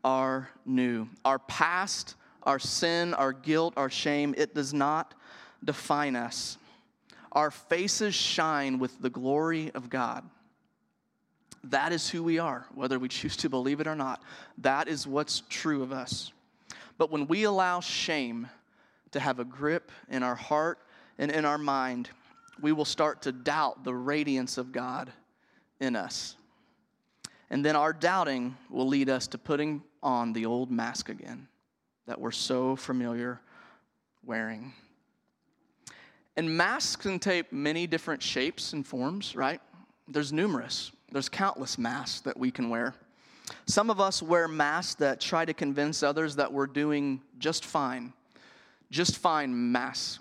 are 0.04 0.50
new. 0.64 1.08
Our 1.24 1.40
past, 1.40 2.14
our 2.44 2.60
sin, 2.60 3.12
our 3.14 3.32
guilt, 3.32 3.74
our 3.76 3.90
shame, 3.90 4.36
it 4.38 4.54
does 4.54 4.72
not 4.72 5.14
define 5.64 6.14
us. 6.14 6.58
Our 7.32 7.50
faces 7.50 8.14
shine 8.14 8.78
with 8.78 9.00
the 9.00 9.10
glory 9.10 9.70
of 9.74 9.90
God. 9.90 10.28
That 11.64 11.92
is 11.92 12.08
who 12.08 12.22
we 12.22 12.38
are, 12.38 12.66
whether 12.74 12.98
we 12.98 13.08
choose 13.08 13.36
to 13.38 13.48
believe 13.48 13.80
it 13.80 13.86
or 13.86 13.94
not. 13.94 14.22
That 14.58 14.88
is 14.88 15.06
what's 15.06 15.42
true 15.48 15.82
of 15.82 15.92
us. 15.92 16.32
But 16.96 17.10
when 17.10 17.26
we 17.26 17.44
allow 17.44 17.80
shame 17.80 18.48
to 19.12 19.20
have 19.20 19.38
a 19.38 19.44
grip 19.44 19.90
in 20.08 20.22
our 20.22 20.34
heart 20.34 20.78
and 21.18 21.30
in 21.30 21.44
our 21.44 21.58
mind, 21.58 22.10
we 22.60 22.72
will 22.72 22.84
start 22.84 23.22
to 23.22 23.32
doubt 23.32 23.84
the 23.84 23.94
radiance 23.94 24.58
of 24.58 24.72
God 24.72 25.12
in 25.80 25.96
us. 25.96 26.36
And 27.50 27.64
then 27.64 27.76
our 27.76 27.92
doubting 27.92 28.56
will 28.68 28.86
lead 28.86 29.08
us 29.08 29.26
to 29.28 29.38
putting 29.38 29.82
on 30.02 30.32
the 30.32 30.46
old 30.46 30.70
mask 30.70 31.08
again 31.08 31.48
that 32.06 32.20
we're 32.20 32.30
so 32.30 32.76
familiar 32.76 33.40
wearing. 34.24 34.72
And 36.38 36.56
masks 36.56 36.94
can 36.94 37.18
take 37.18 37.52
many 37.52 37.88
different 37.88 38.22
shapes 38.22 38.72
and 38.72 38.86
forms, 38.86 39.34
right? 39.34 39.60
There's 40.06 40.32
numerous, 40.32 40.92
there's 41.10 41.28
countless 41.28 41.76
masks 41.78 42.20
that 42.20 42.36
we 42.36 42.52
can 42.52 42.70
wear. 42.70 42.94
Some 43.66 43.90
of 43.90 44.00
us 44.00 44.22
wear 44.22 44.46
masks 44.46 44.94
that 45.00 45.20
try 45.20 45.44
to 45.44 45.52
convince 45.52 46.04
others 46.04 46.36
that 46.36 46.52
we're 46.52 46.68
doing 46.68 47.20
just 47.40 47.64
fine, 47.64 48.12
just 48.88 49.18
fine 49.18 49.72
masks. 49.72 50.20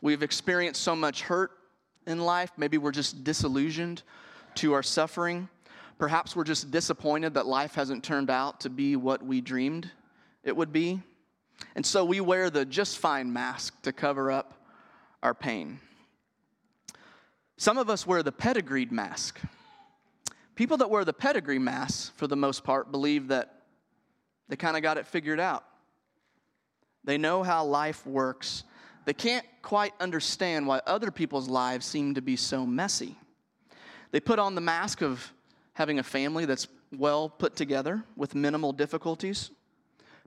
We've 0.00 0.22
experienced 0.22 0.80
so 0.80 0.94
much 0.94 1.22
hurt 1.22 1.50
in 2.06 2.20
life. 2.20 2.52
Maybe 2.56 2.78
we're 2.78 2.92
just 2.92 3.24
disillusioned 3.24 4.04
to 4.54 4.74
our 4.74 4.82
suffering. 4.84 5.48
Perhaps 5.98 6.36
we're 6.36 6.44
just 6.44 6.70
disappointed 6.70 7.34
that 7.34 7.46
life 7.46 7.74
hasn't 7.74 8.04
turned 8.04 8.30
out 8.30 8.60
to 8.60 8.70
be 8.70 8.94
what 8.94 9.24
we 9.24 9.40
dreamed 9.40 9.90
it 10.44 10.56
would 10.56 10.72
be. 10.72 11.02
And 11.74 11.84
so 11.84 12.04
we 12.04 12.20
wear 12.20 12.48
the 12.48 12.64
just 12.64 12.98
fine 12.98 13.32
mask 13.32 13.82
to 13.82 13.92
cover 13.92 14.30
up 14.30 14.61
our 15.22 15.34
pain. 15.34 15.80
Some 17.56 17.78
of 17.78 17.88
us 17.88 18.06
wear 18.06 18.22
the 18.22 18.32
pedigreed 18.32 18.92
mask. 18.92 19.40
People 20.54 20.76
that 20.78 20.90
wear 20.90 21.04
the 21.04 21.12
pedigree 21.12 21.58
mask, 21.58 22.14
for 22.16 22.26
the 22.26 22.36
most 22.36 22.64
part, 22.64 22.90
believe 22.90 23.28
that 23.28 23.62
they 24.48 24.56
kind 24.56 24.76
of 24.76 24.82
got 24.82 24.98
it 24.98 25.06
figured 25.06 25.40
out. 25.40 25.64
They 27.04 27.18
know 27.18 27.42
how 27.42 27.64
life 27.64 28.06
works 28.06 28.64
they 29.04 29.12
can't 29.12 29.46
quite 29.62 29.92
understand 30.00 30.66
why 30.66 30.80
other 30.86 31.10
people's 31.10 31.48
lives 31.48 31.86
seem 31.86 32.14
to 32.14 32.22
be 32.22 32.36
so 32.36 32.64
messy. 32.64 33.18
They 34.12 34.20
put 34.20 34.38
on 34.38 34.54
the 34.54 34.60
mask 34.60 35.02
of 35.02 35.32
having 35.74 35.98
a 35.98 36.02
family 36.02 36.44
that's 36.44 36.68
well 36.96 37.28
put 37.28 37.56
together 37.56 38.04
with 38.16 38.34
minimal 38.34 38.72
difficulties. 38.72 39.50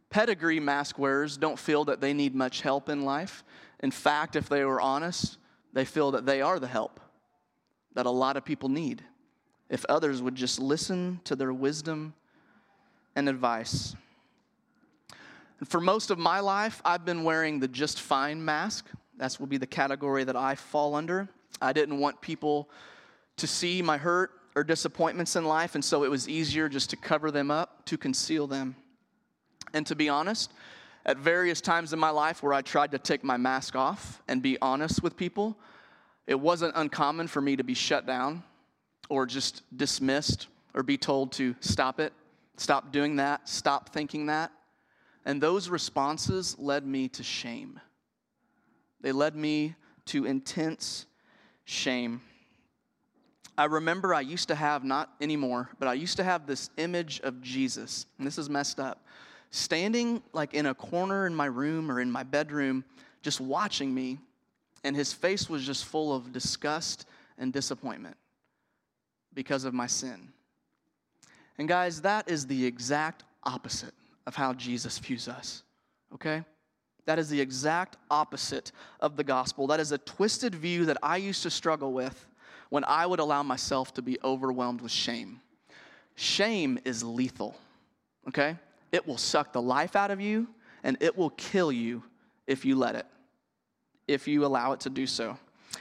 Pedigree 0.09 0.59
mask 0.59 0.99
wearers 0.99 1.37
don't 1.37 1.59
feel 1.59 1.85
that 1.85 2.01
they 2.01 2.13
need 2.13 2.35
much 2.35 2.61
help 2.61 2.89
in 2.89 3.03
life. 3.03 3.43
In 3.81 3.91
fact, 3.91 4.35
if 4.35 4.49
they 4.49 4.63
were 4.63 4.81
honest, 4.81 5.37
they 5.73 5.85
feel 5.85 6.11
that 6.11 6.25
they 6.25 6.41
are 6.41 6.59
the 6.59 6.67
help 6.67 6.99
that 7.93 8.05
a 8.05 8.11
lot 8.11 8.37
of 8.37 8.45
people 8.45 8.69
need. 8.69 9.03
If 9.69 9.85
others 9.85 10.21
would 10.21 10.35
just 10.35 10.59
listen 10.59 11.21
to 11.23 11.35
their 11.35 11.53
wisdom 11.53 12.13
and 13.15 13.27
advice. 13.27 13.95
And 15.59 15.67
for 15.67 15.79
most 15.79 16.11
of 16.11 16.19
my 16.19 16.39
life, 16.39 16.81
I've 16.85 17.05
been 17.05 17.23
wearing 17.23 17.59
the 17.59 17.67
just 17.67 18.01
fine 18.01 18.43
mask. 18.43 18.85
That 19.17 19.37
will 19.39 19.47
be 19.47 19.57
the 19.57 19.67
category 19.67 20.23
that 20.25 20.35
I 20.35 20.55
fall 20.55 20.93
under. 20.95 21.29
I 21.61 21.73
didn't 21.73 21.99
want 21.99 22.21
people 22.21 22.69
to 23.37 23.47
see 23.47 23.81
my 23.81 23.97
hurt 23.97 24.31
or 24.55 24.63
disappointments 24.63 25.35
in 25.35 25.45
life, 25.45 25.75
and 25.75 25.83
so 25.83 26.03
it 26.03 26.11
was 26.11 26.29
easier 26.29 26.69
just 26.69 26.89
to 26.89 26.97
cover 26.97 27.31
them 27.31 27.49
up, 27.51 27.85
to 27.85 27.97
conceal 27.97 28.47
them. 28.47 28.75
And 29.73 29.85
to 29.87 29.95
be 29.95 30.09
honest, 30.09 30.51
at 31.05 31.17
various 31.17 31.61
times 31.61 31.93
in 31.93 31.99
my 31.99 32.09
life 32.09 32.41
where 32.41 32.53
I 32.53 32.61
tried 32.61 32.91
to 32.91 32.99
take 32.99 33.23
my 33.23 33.37
mask 33.37 33.75
off 33.75 34.21
and 34.27 34.41
be 34.41 34.57
honest 34.61 35.03
with 35.03 35.15
people, 35.15 35.57
it 36.25 36.39
wasn't 36.39 36.73
uncommon 36.75 37.27
for 37.27 37.41
me 37.41 37.55
to 37.55 37.63
be 37.63 37.75
shut 37.75 38.07
down 38.07 38.43
or 39.09 39.25
just 39.25 39.61
dismissed 39.75 40.47
or 40.73 40.81
be 40.81 40.97
told 40.97 41.31
to 41.33 41.55
stop 41.59 41.99
it, 41.99 42.11
stop 42.57 42.91
doing 42.91 43.17
that, 43.17 43.47
stop 43.47 43.93
thinking 43.93 44.25
that. 44.25 44.51
And 45.25 45.41
those 45.41 45.69
responses 45.69 46.57
led 46.57 46.85
me 46.85 47.07
to 47.09 47.23
shame. 47.23 47.79
They 49.01 49.11
led 49.11 49.35
me 49.35 49.75
to 50.05 50.25
intense 50.25 51.05
shame. 51.65 52.21
I 53.57 53.65
remember 53.65 54.13
I 54.13 54.21
used 54.21 54.47
to 54.49 54.55
have, 54.55 54.83
not 54.83 55.13
anymore, 55.21 55.69
but 55.79 55.87
I 55.87 55.93
used 55.93 56.17
to 56.17 56.23
have 56.23 56.45
this 56.45 56.69
image 56.77 57.21
of 57.21 57.41
Jesus, 57.41 58.05
and 58.17 58.27
this 58.27 58.37
is 58.37 58.49
messed 58.49 58.79
up, 58.79 59.04
standing 59.55 60.21
like 60.33 60.53
in 60.53 60.65
a 60.65 60.73
corner 60.73 61.25
in 61.25 61.33
my 61.33 61.45
room 61.45 61.91
or 61.91 61.99
in 62.01 62.11
my 62.11 62.23
bedroom, 62.23 62.83
just 63.21 63.39
watching 63.39 63.93
me, 63.93 64.19
and 64.83 64.95
his 64.95 65.13
face 65.13 65.49
was 65.49 65.65
just 65.65 65.85
full 65.85 66.13
of 66.13 66.31
disgust 66.31 67.07
and 67.37 67.51
disappointment 67.53 68.17
because 69.33 69.63
of 69.63 69.73
my 69.73 69.87
sin. 69.87 70.29
And 71.57 71.67
guys, 71.67 72.01
that 72.01 72.29
is 72.29 72.45
the 72.45 72.65
exact 72.65 73.23
opposite 73.43 73.93
of 74.27 74.35
how 74.35 74.53
Jesus 74.53 74.99
views 74.99 75.27
us, 75.27 75.63
okay? 76.13 76.43
That 77.05 77.19
is 77.19 77.29
the 77.29 77.39
exact 77.39 77.97
opposite 78.11 78.71
of 78.99 79.15
the 79.15 79.23
gospel. 79.23 79.67
That 79.67 79.79
is 79.79 79.91
a 79.91 79.97
twisted 79.99 80.53
view 80.53 80.85
that 80.85 80.97
I 81.01 81.17
used 81.17 81.43
to 81.43 81.49
struggle 81.49 81.93
with 81.93 82.25
when 82.69 82.83
I 82.83 83.05
would 83.05 83.19
allow 83.19 83.43
myself 83.43 83.93
to 83.93 84.01
be 84.01 84.17
overwhelmed 84.23 84.81
with 84.81 84.91
shame. 84.91 85.39
Shame 86.15 86.79
is 86.83 87.03
lethal, 87.03 87.55
okay? 88.27 88.57
It 88.95 89.05
will 89.05 89.17
suck 89.17 89.51
the 89.51 89.61
life 89.61 89.97
out 89.97 90.09
of 90.09 90.21
you 90.21 90.47
and 90.85 90.95
it 91.01 91.17
will 91.17 91.31
kill 91.31 91.69
you 91.69 92.01
if 92.47 92.63
you 92.63 92.77
let 92.77 92.95
it, 92.95 93.05
if 94.07 94.25
you 94.25 94.45
allow 94.45 94.71
it 94.71 94.79
to 94.81 94.89
do 94.89 95.05
so. 95.05 95.37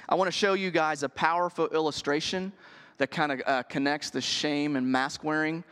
I 0.08 0.16
want 0.16 0.26
to 0.26 0.32
show 0.32 0.54
you 0.54 0.72
guys 0.72 1.04
a 1.04 1.08
powerful 1.08 1.68
illustration 1.68 2.50
that 2.98 3.12
kind 3.12 3.30
of 3.30 3.40
uh, 3.46 3.62
connects 3.62 4.10
the 4.10 4.20
shame 4.20 4.74
and 4.74 4.84
mask 4.84 5.22
wearing. 5.22 5.62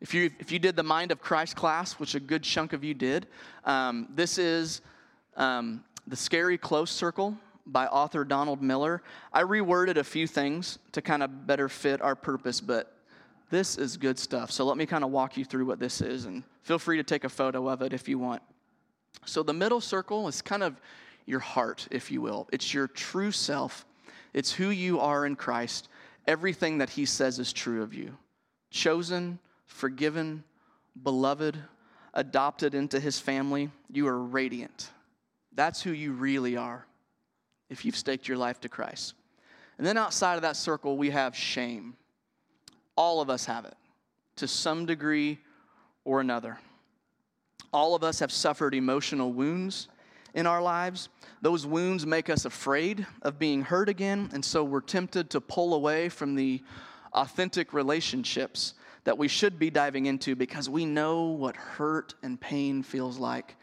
If 0.00 0.14
you, 0.14 0.30
if 0.38 0.52
you 0.52 0.60
did 0.60 0.76
the 0.76 0.84
Mind 0.84 1.10
of 1.10 1.20
Christ 1.20 1.56
class, 1.56 1.94
which 1.94 2.14
a 2.14 2.20
good 2.20 2.44
chunk 2.44 2.72
of 2.72 2.84
you 2.84 2.94
did, 2.94 3.26
um, 3.64 4.06
this 4.14 4.38
is 4.38 4.80
um, 5.36 5.82
The 6.06 6.14
Scary 6.14 6.56
Close 6.56 6.92
Circle 6.92 7.36
by 7.66 7.88
author 7.88 8.24
Donald 8.24 8.62
Miller. 8.62 9.02
I 9.32 9.42
reworded 9.42 9.96
a 9.96 10.04
few 10.04 10.28
things 10.28 10.78
to 10.92 11.02
kind 11.02 11.24
of 11.24 11.44
better 11.44 11.68
fit 11.68 12.00
our 12.00 12.14
purpose, 12.14 12.60
but 12.60 12.94
this 13.50 13.78
is 13.78 13.96
good 13.96 14.16
stuff. 14.16 14.52
So 14.52 14.64
let 14.64 14.76
me 14.76 14.86
kind 14.86 15.02
of 15.02 15.10
walk 15.10 15.36
you 15.36 15.44
through 15.44 15.66
what 15.66 15.80
this 15.80 16.00
is, 16.00 16.26
and 16.26 16.44
feel 16.64 16.78
free 16.78 16.96
to 16.96 17.04
take 17.04 17.24
a 17.24 17.28
photo 17.28 17.68
of 17.68 17.82
it 17.82 17.92
if 17.92 18.08
you 18.08 18.18
want. 18.18 18.42
So 19.26 19.42
the 19.42 19.52
middle 19.52 19.80
circle 19.80 20.26
is 20.26 20.42
kind 20.42 20.62
of 20.62 20.80
your 21.26 21.40
heart, 21.40 21.86
if 21.90 22.10
you 22.10 22.20
will. 22.20 22.48
It's 22.52 22.74
your 22.74 22.88
true 22.88 23.30
self, 23.30 23.86
it's 24.32 24.52
who 24.52 24.70
you 24.70 24.98
are 24.98 25.24
in 25.24 25.36
Christ, 25.36 25.88
everything 26.26 26.78
that 26.78 26.90
He 26.90 27.04
says 27.04 27.38
is 27.38 27.52
true 27.52 27.82
of 27.82 27.94
you. 27.94 28.16
Chosen, 28.70 29.38
forgiven, 29.66 30.42
beloved, 31.02 31.56
adopted 32.14 32.74
into 32.74 32.98
His 32.98 33.20
family, 33.20 33.70
you 33.90 34.08
are 34.08 34.18
radiant. 34.18 34.90
That's 35.54 35.82
who 35.82 35.92
you 35.92 36.12
really 36.12 36.56
are 36.56 36.84
if 37.70 37.84
you've 37.84 37.96
staked 37.96 38.26
your 38.26 38.38
life 38.38 38.60
to 38.62 38.68
Christ. 38.68 39.14
And 39.78 39.86
then 39.86 39.96
outside 39.96 40.36
of 40.36 40.42
that 40.42 40.56
circle, 40.56 40.96
we 40.96 41.10
have 41.10 41.36
shame. 41.36 41.94
All 42.96 43.20
of 43.20 43.30
us 43.30 43.44
have 43.46 43.64
it 43.64 43.74
to 44.36 44.48
some 44.48 44.86
degree 44.86 45.38
or 46.04 46.20
another. 46.20 46.58
All 47.72 47.94
of 47.94 48.04
us 48.04 48.20
have 48.20 48.30
suffered 48.30 48.74
emotional 48.74 49.32
wounds 49.32 49.88
in 50.34 50.46
our 50.46 50.62
lives. 50.62 51.08
Those 51.42 51.66
wounds 51.66 52.06
make 52.06 52.30
us 52.30 52.44
afraid 52.44 53.06
of 53.22 53.38
being 53.38 53.62
hurt 53.62 53.88
again, 53.88 54.30
and 54.32 54.44
so 54.44 54.62
we're 54.64 54.80
tempted 54.80 55.30
to 55.30 55.40
pull 55.40 55.74
away 55.74 56.08
from 56.08 56.34
the 56.34 56.62
authentic 57.12 57.72
relationships 57.72 58.74
that 59.04 59.16
we 59.16 59.28
should 59.28 59.58
be 59.58 59.70
diving 59.70 60.06
into 60.06 60.34
because 60.34 60.68
we 60.68 60.84
know 60.84 61.24
what 61.24 61.56
hurt 61.56 62.14
and 62.22 62.40
pain 62.40 62.82
feels 62.82 63.18
like, 63.18 63.56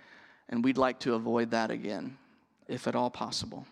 and 0.49 0.63
we'd 0.63 0.77
like 0.77 0.99
to 0.99 1.15
avoid 1.15 1.51
that 1.51 1.71
again, 1.71 2.17
if 2.67 2.87
at 2.87 2.95
all 2.95 3.09
possible. 3.09 3.65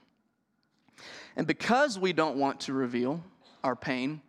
And 1.36 1.47
because 1.47 1.97
we 1.97 2.12
don't 2.12 2.38
want 2.38 2.60
to 2.62 2.73
reveal 2.73 3.23
our 3.63 3.75
pain, 3.75 4.21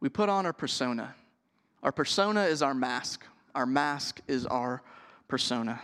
we 0.00 0.08
put 0.08 0.28
on 0.28 0.44
our 0.44 0.52
persona. 0.52 1.14
Our 1.82 1.92
persona 1.92 2.44
is 2.44 2.62
our 2.62 2.74
mask. 2.74 3.24
Our 3.54 3.66
mask 3.66 4.20
is 4.28 4.46
our 4.46 4.82
persona. 5.28 5.80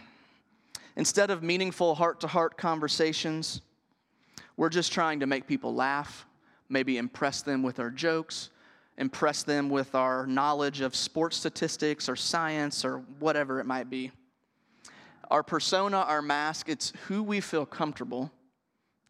Instead 0.96 1.30
of 1.30 1.42
meaningful 1.42 1.94
heart 1.94 2.20
to 2.20 2.26
heart 2.26 2.56
conversations, 2.56 3.60
we're 4.56 4.68
just 4.68 4.92
trying 4.92 5.20
to 5.20 5.26
make 5.26 5.46
people 5.46 5.74
laugh, 5.74 6.26
maybe 6.68 6.98
impress 6.98 7.42
them 7.42 7.62
with 7.62 7.80
our 7.80 7.90
jokes, 7.90 8.50
impress 8.96 9.42
them 9.42 9.68
with 9.68 9.94
our 9.94 10.26
knowledge 10.26 10.80
of 10.80 10.94
sports 10.94 11.36
statistics 11.36 12.08
or 12.08 12.16
science 12.16 12.84
or 12.84 12.98
whatever 13.18 13.58
it 13.58 13.66
might 13.66 13.90
be. 13.90 14.12
Our 15.30 15.42
persona, 15.42 15.98
our 15.98 16.22
mask, 16.22 16.68
it's 16.68 16.92
who 17.08 17.22
we 17.22 17.40
feel 17.40 17.66
comfortable 17.66 18.30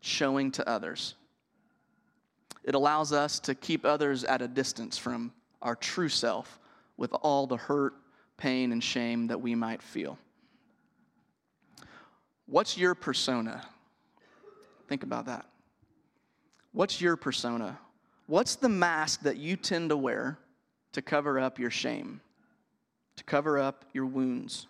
showing 0.01 0.51
to 0.53 0.69
others. 0.69 1.17
It 2.63 2.75
allows 2.75 3.13
us 3.13 3.39
to 3.41 3.55
keep 3.55 3.85
others 3.85 4.25
at 4.25 4.41
a 4.41 4.49
distance 4.49 4.97
from 4.97 5.33
our 5.61 5.77
true 5.77 6.09
self 6.09 6.59
with 6.97 7.13
all 7.23 7.47
the 7.47 7.57
hurt, 7.57 7.95
pain, 8.37 8.73
and 8.73 8.83
shame 8.83 9.29
that 9.29 9.41
we 9.41 9.55
might 9.55 9.83
feel. 9.83 10.19
What's 12.47 12.77
your 12.77 12.95
persona? 12.95 13.65
Think 14.89 15.03
about 15.03 15.27
that. 15.27 15.47
What's 16.73 17.01
your 17.01 17.17
persona? 17.17 17.79
What's 18.27 18.57
the 18.57 18.69
mask 18.69 19.23
that 19.23 19.37
you 19.37 19.57
tend 19.57 19.91
to 19.91 19.97
wear 19.97 20.39
to 20.93 21.03
cover 21.03 21.39
up 21.39 21.59
your 21.59 21.71
shame, 21.71 22.21
to 23.17 23.25
cover 23.25 23.59
up 23.59 23.85
your 23.93 24.07
wounds? 24.07 24.67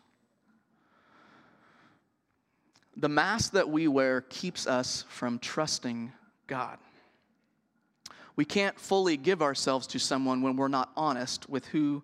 The 2.97 3.09
mask 3.09 3.53
that 3.53 3.69
we 3.69 3.89
wear 3.89 4.21
keeps 4.21 4.67
us 4.67 5.05
from 5.09 5.39
trusting 5.39 6.13
God. 6.47 6.79
We 8.37 8.45
can't 8.45 8.79
fully 8.79 9.17
give 9.17 9.43
ourselves 9.43 9.87
to 9.89 9.99
someone 9.99 10.43
when 10.43 10.57
we're 10.57 10.69
not 10.69 10.91
honest 10.97 11.49
with 11.49 11.67
who 11.67 12.03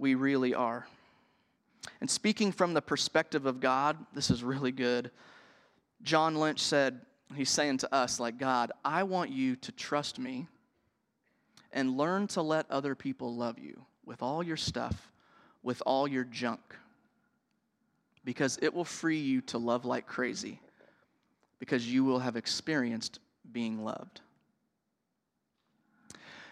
we 0.00 0.14
really 0.14 0.54
are. 0.54 0.86
And 2.00 2.10
speaking 2.10 2.52
from 2.52 2.74
the 2.74 2.82
perspective 2.82 3.46
of 3.46 3.60
God, 3.60 3.96
this 4.14 4.30
is 4.30 4.42
really 4.42 4.72
good. 4.72 5.10
John 6.02 6.34
Lynch 6.34 6.60
said, 6.60 7.00
He's 7.36 7.50
saying 7.50 7.78
to 7.78 7.94
us, 7.94 8.18
like, 8.18 8.38
God, 8.38 8.72
I 8.84 9.04
want 9.04 9.30
you 9.30 9.54
to 9.56 9.70
trust 9.70 10.18
me 10.18 10.48
and 11.72 11.96
learn 11.96 12.26
to 12.28 12.42
let 12.42 12.68
other 12.70 12.96
people 12.96 13.36
love 13.36 13.58
you 13.58 13.84
with 14.04 14.20
all 14.20 14.42
your 14.42 14.56
stuff, 14.56 15.12
with 15.62 15.80
all 15.86 16.08
your 16.08 16.24
junk, 16.24 16.60
because 18.24 18.58
it 18.62 18.74
will 18.74 18.84
free 18.84 19.20
you 19.20 19.42
to 19.42 19.58
love 19.58 19.84
like 19.84 20.08
crazy, 20.08 20.60
because 21.60 21.86
you 21.86 22.02
will 22.02 22.18
have 22.18 22.34
experienced 22.34 23.20
being 23.52 23.84
loved. 23.84 24.22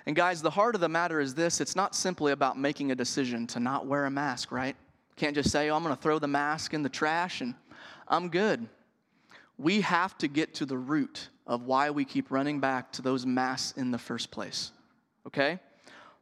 And 0.09 0.17
guys, 0.17 0.41
the 0.41 0.49
heart 0.49 0.75
of 0.75 0.81
the 0.81 0.89
matter 0.89 1.21
is 1.21 1.35
this 1.35 1.61
it's 1.61 1.77
not 1.77 1.95
simply 1.95 2.33
about 2.33 2.59
making 2.59 2.91
a 2.91 2.95
decision 2.95 3.47
to 3.49 3.61
not 3.61 3.85
wear 3.85 4.07
a 4.07 4.11
mask, 4.11 4.51
right? 4.51 4.75
Can't 5.17 5.35
just 5.35 5.51
say, 5.51 5.69
oh, 5.69 5.77
I'm 5.77 5.83
going 5.83 5.95
to 5.95 6.01
throw 6.01 6.19
the 6.19 6.27
mask 6.27 6.73
in 6.73 6.83
the 6.83 6.89
trash 6.89 7.43
and 7.43 7.55
I'm 8.09 8.31
good. 8.31 8.67
We 9.59 9.83
have 9.83 10.17
to 10.19 10.27
get 10.27 10.55
to 10.55 10.65
the 10.65 10.79
root 10.79 11.29
of 11.47 11.65
why 11.65 11.91
we 11.91 12.07
keep 12.07 12.31
running 12.31 12.59
back 12.59 12.91
to 12.93 13.03
those 13.03 13.27
masks 13.27 13.77
in 13.77 13.91
the 13.91 13.99
first 13.99 14.31
place, 14.31 14.71
okay? 15.27 15.59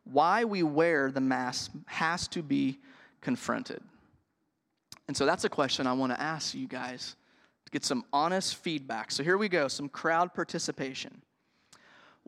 Why 0.02 0.42
we 0.42 0.64
wear 0.64 1.12
the 1.12 1.20
mask 1.20 1.70
has 1.86 2.26
to 2.28 2.42
be 2.42 2.80
confronted. 3.20 3.80
And 5.06 5.16
so 5.16 5.26
that's 5.26 5.44
a 5.44 5.48
question 5.48 5.86
I 5.86 5.92
want 5.92 6.10
to 6.10 6.20
ask 6.20 6.56
you 6.56 6.66
guys 6.66 7.14
to 7.66 7.70
get 7.70 7.84
some 7.84 8.04
honest 8.12 8.56
feedback. 8.56 9.12
So 9.12 9.22
here 9.22 9.38
we 9.38 9.48
go 9.48 9.68
some 9.68 9.88
crowd 9.88 10.34
participation. 10.34 11.22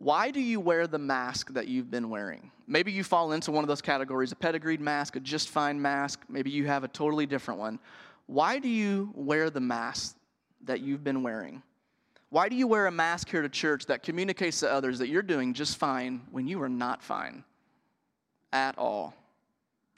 Why 0.01 0.31
do 0.31 0.41
you 0.41 0.61
wear 0.61 0.87
the 0.87 0.99
mask 0.99 1.53
that 1.55 1.67
you've 1.67 1.91
been 1.91 2.09
wearing? 2.09 2.53
Maybe 2.69 2.93
you 2.93 3.03
fall 3.03 3.33
into 3.33 3.51
one 3.51 3.65
of 3.65 3.69
those 3.69 3.83
categories 3.83 4.31
a 4.31 4.37
pedigreed 4.37 4.81
mask, 4.81 5.17
a 5.17 5.21
just 5.21 5.49
fine 5.49 5.83
mask. 5.83 6.21
Maybe 6.29 6.51
you 6.51 6.69
have 6.69 6.85
a 6.85 6.89
totally 6.89 7.27
different 7.27 7.59
one. 7.59 7.81
Why 8.27 8.61
do 8.61 8.69
you 8.69 9.11
wear 9.17 9.51
the 9.51 9.59
mask 9.59 10.17
that 10.67 10.83
you've 10.83 11.03
been 11.03 11.25
wearing? 11.25 11.65
Why 12.31 12.49
do 12.49 12.55
you 12.55 12.69
wear 12.69 12.87
a 12.87 12.93
mask 12.93 13.29
here 13.29 13.43
to 13.43 13.49
church 13.49 13.87
that 13.87 14.05
communicates 14.05 14.61
to 14.61 14.71
others 14.71 15.01
that 15.01 15.09
you're 15.09 15.21
doing 15.21 15.53
just 15.53 15.79
fine 15.79 16.21
when 16.31 16.47
you 16.47 16.63
are 16.63 16.69
not 16.69 17.03
fine 17.03 17.43
at 18.53 18.79
all? 18.79 19.17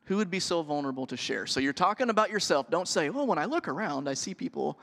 Who 0.04 0.16
would 0.16 0.30
be 0.30 0.40
so 0.40 0.62
vulnerable 0.62 1.06
to 1.08 1.16
share? 1.18 1.46
So 1.46 1.60
you're 1.60 1.74
talking 1.74 2.08
about 2.08 2.30
yourself. 2.30 2.70
Don't 2.70 2.88
say, 2.88 3.10
well, 3.10 3.26
when 3.26 3.38
I 3.38 3.44
look 3.44 3.68
around, 3.68 4.08
I 4.08 4.14
see 4.14 4.32
people. 4.32 4.78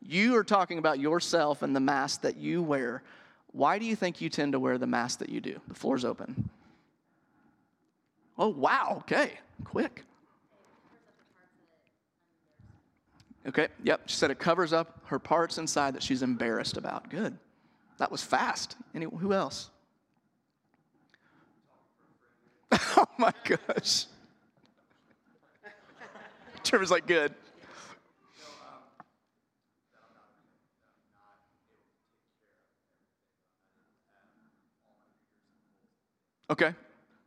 You 0.00 0.34
are 0.36 0.44
talking 0.44 0.78
about 0.78 0.98
yourself 0.98 1.60
and 1.60 1.76
the 1.76 1.80
mask 1.80 2.22
that 2.22 2.38
you 2.38 2.62
wear. 2.62 3.02
Why 3.52 3.78
do 3.78 3.84
you 3.84 3.94
think 3.94 4.20
you 4.20 4.28
tend 4.28 4.52
to 4.52 4.58
wear 4.58 4.78
the 4.78 4.86
mask 4.86 5.18
that 5.18 5.28
you 5.28 5.40
do? 5.40 5.60
The 5.68 5.74
floor's 5.74 6.04
open. 6.04 6.48
Oh, 8.38 8.48
wow. 8.48 8.96
Okay. 9.00 9.38
Quick. 9.64 10.04
Okay. 13.46 13.68
Yep. 13.84 14.02
She 14.06 14.16
said 14.16 14.30
it 14.30 14.38
covers 14.38 14.72
up 14.72 15.00
her 15.04 15.18
parts 15.18 15.58
inside 15.58 15.94
that 15.94 16.02
she's 16.02 16.22
embarrassed 16.22 16.78
about. 16.78 17.10
Good. 17.10 17.36
That 17.98 18.10
was 18.10 18.22
fast. 18.22 18.76
Any, 18.94 19.04
who 19.04 19.34
else? 19.34 19.68
oh 22.72 23.06
my 23.18 23.32
gosh. 23.44 24.06
Trevor's 26.64 26.90
like, 26.90 27.06
good. 27.06 27.34
Okay. 36.52 36.74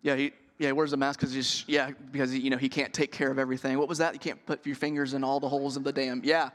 Yeah, 0.03 0.15
he 0.15 0.31
yeah, 0.59 0.67
he 0.67 0.71
wears 0.71 0.93
a 0.93 0.97
mask 0.97 1.19
because 1.19 1.33
he's 1.33 1.65
yeah, 1.67 1.89
because 2.11 2.38
you 2.38 2.51
know 2.51 2.57
he 2.57 2.69
can't 2.69 2.93
take 2.93 3.11
care 3.11 3.31
of 3.31 3.39
everything. 3.39 3.79
What 3.79 3.89
was 3.89 3.97
that? 3.97 4.13
You 4.13 4.19
can't 4.19 4.45
put 4.45 4.63
your 4.67 4.75
fingers 4.75 5.15
in 5.15 5.23
all 5.23 5.39
the 5.39 5.49
holes 5.49 5.75
of 5.77 5.83
the 5.83 5.91
dam. 5.91 6.21
Yeah. 6.23 6.51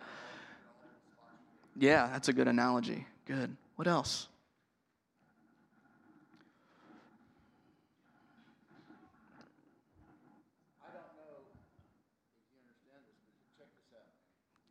Yeah, 1.77 2.09
that's 2.13 2.29
a 2.29 2.33
good 2.33 2.47
analogy. 2.47 3.05
Good. 3.27 3.57
What 3.75 3.89
else? 3.89 4.29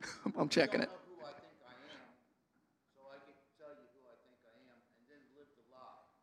I'm 0.37 0.47
checking 0.47 0.81
it. 0.81 0.89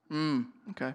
Hmm. 0.08 0.42
okay. 0.70 0.94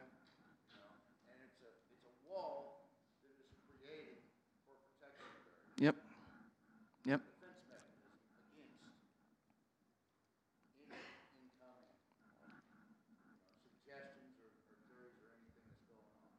Yep. 5.82 5.96
Yep. 7.08 7.22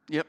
Yep. 0.08 0.26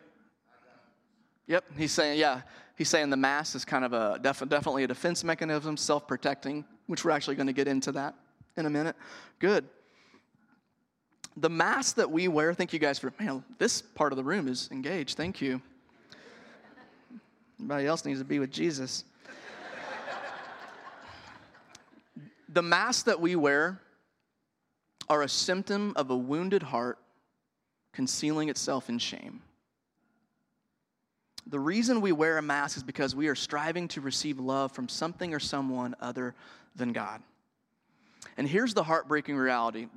Yep. 1.46 1.64
He's 1.78 1.92
saying, 1.92 2.18
yeah, 2.18 2.42
he's 2.76 2.90
saying 2.90 3.12
the 3.12 3.18
mask 3.18 3.56
is 3.56 3.64
kind 3.64 3.86
of 3.86 3.94
a 3.94 4.18
def- 4.20 4.50
definitely 4.50 4.84
a 4.84 4.88
defense 4.88 5.24
mechanism, 5.24 5.78
self 5.78 6.08
protecting, 6.08 6.66
which 6.88 7.06
we're 7.06 7.12
actually 7.12 7.36
going 7.36 7.46
to 7.46 7.54
get 7.54 7.68
into 7.68 7.92
that 7.92 8.16
in 8.58 8.66
a 8.66 8.70
minute. 8.72 8.96
Good. 9.38 9.70
The 11.38 11.52
mask 11.52 11.98
that 11.98 12.10
we 12.10 12.28
wear, 12.28 12.56
thank 12.56 12.74
you 12.74 12.80
guys 12.80 12.98
for, 12.98 13.14
man, 13.20 13.44
this 13.60 13.80
part 13.84 14.12
of 14.12 14.18
the 14.18 14.24
room 14.24 14.48
is 14.48 14.70
engaged. 14.72 15.18
Thank 15.18 15.40
you. 15.40 15.62
Everybody 17.60 17.88
else 17.88 18.06
needs 18.06 18.20
to 18.20 18.26
be 18.26 18.40
with 18.40 18.52
Jesus. 18.52 19.04
the 22.50 22.62
masks 22.62 23.04
that 23.04 23.20
we 23.20 23.36
wear 23.36 23.80
are 25.10 25.22
a 25.22 25.30
symptom 25.30 25.94
of 25.96 26.10
a 26.10 26.16
wounded 26.16 26.64
heart 26.64 26.98
concealing 27.94 28.50
itself 28.50 28.90
in 28.90 28.98
shame. 29.00 29.42
The 31.48 31.60
reason 31.60 32.02
we 32.02 32.12
wear 32.12 32.38
a 32.38 32.42
mask 32.42 32.78
is 32.78 32.84
because 32.84 33.16
we 33.16 33.28
are 33.28 33.36
striving 33.36 33.88
to 33.90 34.02
receive 34.02 34.40
love 34.40 34.72
from 34.72 34.88
something 34.88 35.34
or 35.34 35.40
someone 35.40 35.96
other 36.00 36.34
than 36.76 36.94
God. 36.94 37.22
And 38.38 38.48
here's 38.48 38.74
the 38.74 38.84
heartbreaking 38.84 39.36
reality 39.36 39.88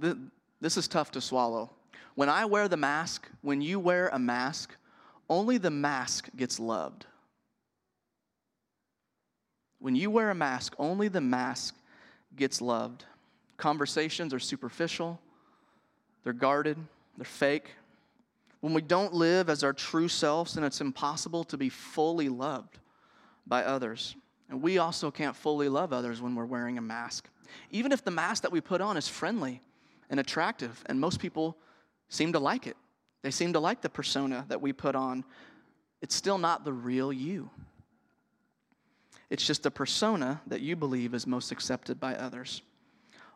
this 0.60 0.76
is 0.76 0.88
tough 0.88 1.12
to 1.12 1.20
swallow. 1.20 1.70
When 2.14 2.28
I 2.28 2.46
wear 2.46 2.66
the 2.66 2.76
mask, 2.76 3.28
when 3.42 3.60
you 3.60 3.78
wear 3.78 4.08
a 4.08 4.18
mask, 4.18 4.74
only 5.28 5.58
the 5.58 5.70
mask 5.70 6.28
gets 6.36 6.58
loved. 6.58 7.06
When 9.78 9.94
you 9.94 10.10
wear 10.10 10.30
a 10.30 10.34
mask, 10.34 10.74
only 10.78 11.08
the 11.08 11.20
mask 11.20 11.74
gets 12.34 12.60
loved. 12.60 13.04
Conversations 13.56 14.34
are 14.34 14.38
superficial, 14.38 15.20
they're 16.24 16.32
guarded, 16.32 16.78
they're 17.16 17.24
fake. 17.24 17.70
When 18.60 18.74
we 18.74 18.82
don't 18.82 19.14
live 19.14 19.48
as 19.48 19.62
our 19.62 19.72
true 19.72 20.08
selves, 20.08 20.54
then 20.54 20.64
it's 20.64 20.80
impossible 20.80 21.44
to 21.44 21.56
be 21.56 21.68
fully 21.68 22.28
loved 22.28 22.78
by 23.46 23.64
others. 23.64 24.16
And 24.48 24.62
we 24.62 24.78
also 24.78 25.10
can't 25.10 25.36
fully 25.36 25.68
love 25.68 25.92
others 25.92 26.20
when 26.20 26.34
we're 26.34 26.46
wearing 26.46 26.78
a 26.78 26.82
mask. 26.82 27.28
Even 27.70 27.92
if 27.92 28.04
the 28.04 28.10
mask 28.10 28.42
that 28.42 28.52
we 28.52 28.60
put 28.60 28.80
on 28.80 28.96
is 28.96 29.08
friendly 29.08 29.60
and 30.10 30.20
attractive, 30.20 30.82
and 30.86 31.00
most 31.00 31.20
people 31.20 31.56
seem 32.08 32.32
to 32.32 32.38
like 32.38 32.66
it, 32.66 32.76
they 33.22 33.30
seem 33.30 33.52
to 33.52 33.60
like 33.60 33.80
the 33.80 33.88
persona 33.88 34.44
that 34.48 34.60
we 34.60 34.72
put 34.72 34.94
on, 34.94 35.24
it's 36.00 36.14
still 36.14 36.38
not 36.38 36.64
the 36.64 36.72
real 36.72 37.12
you. 37.12 37.50
It's 39.30 39.46
just 39.46 39.66
a 39.66 39.70
persona 39.70 40.40
that 40.46 40.60
you 40.60 40.76
believe 40.76 41.14
is 41.14 41.26
most 41.26 41.50
accepted 41.50 41.98
by 41.98 42.14
others. 42.14 42.62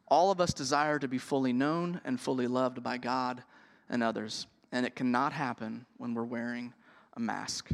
All 0.09 0.31
of 0.31 0.41
us 0.41 0.53
desire 0.53 0.99
to 0.99 1.09
be 1.09 1.19
fully 1.19 1.53
known 1.53 2.01
and 2.05 2.21
fully 2.21 2.47
loved 2.47 2.83
by 2.83 2.99
God 2.99 3.43
and 3.89 4.03
others, 4.03 4.47
and 4.73 4.87
it 4.87 4.95
cannot 4.95 5.33
happen 5.33 5.87
when 5.99 6.15
we're 6.15 6.25
wearing 6.25 6.73
a 7.17 7.21
mask. 7.21 7.71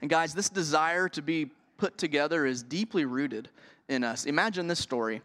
And 0.00 0.10
guys, 0.10 0.34
this 0.34 0.48
desire 0.48 1.08
to 1.10 1.22
be 1.22 1.50
put 1.76 1.98
together 1.98 2.46
is 2.46 2.62
deeply 2.62 3.04
rooted 3.04 3.48
in 3.88 4.04
us. 4.04 4.24
Imagine 4.24 4.66
this 4.66 4.78
story. 4.78 5.22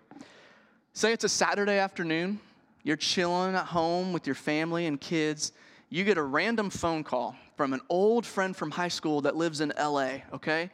Say 0.94 1.14
it's 1.14 1.24
a 1.24 1.30
Saturday 1.30 1.78
afternoon, 1.78 2.40
you're 2.84 2.98
chilling 2.98 3.56
at 3.56 3.66
home 3.66 4.12
with 4.12 4.26
your 4.26 4.36
family 4.36 4.88
and 4.88 5.00
kids. 5.00 5.52
You 5.90 6.04
get 6.04 6.18
a 6.18 6.24
random 6.24 6.70
phone 6.70 7.04
call 7.04 7.36
from 7.56 7.74
an 7.74 7.82
old 7.90 8.26
friend 8.26 8.56
from 8.56 8.72
high 8.72 8.88
school 8.88 9.22
that 9.22 9.36
lives 9.36 9.62
in 9.62 9.72
LA, 9.78 10.20
okay? 10.34 10.72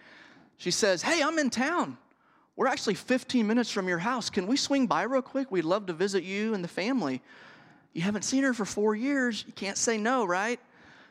She 0.57 0.71
says, 0.71 1.01
Hey, 1.01 1.21
I'm 1.21 1.39
in 1.39 1.49
town. 1.49 1.97
We're 2.55 2.67
actually 2.67 2.95
15 2.95 3.45
minutes 3.45 3.71
from 3.71 3.87
your 3.87 3.99
house. 3.99 4.29
Can 4.31 4.47
we 4.47 4.57
swing 4.57 4.87
by 4.87 5.03
real 5.03 5.21
quick? 5.21 5.51
We'd 5.51 5.63
love 5.65 5.85
to 5.87 5.93
visit 5.93 6.23
you 6.23 6.55
and 6.55 6.63
the 6.63 6.67
family. 6.67 7.21
You 7.93 8.01
haven't 8.01 8.23
seen 8.23 8.43
her 8.43 8.53
for 8.53 8.65
four 8.65 8.95
years. 8.95 9.43
You 9.45 9.53
can't 9.53 9.77
say 9.77 9.97
no, 9.97 10.25
right? 10.25 10.59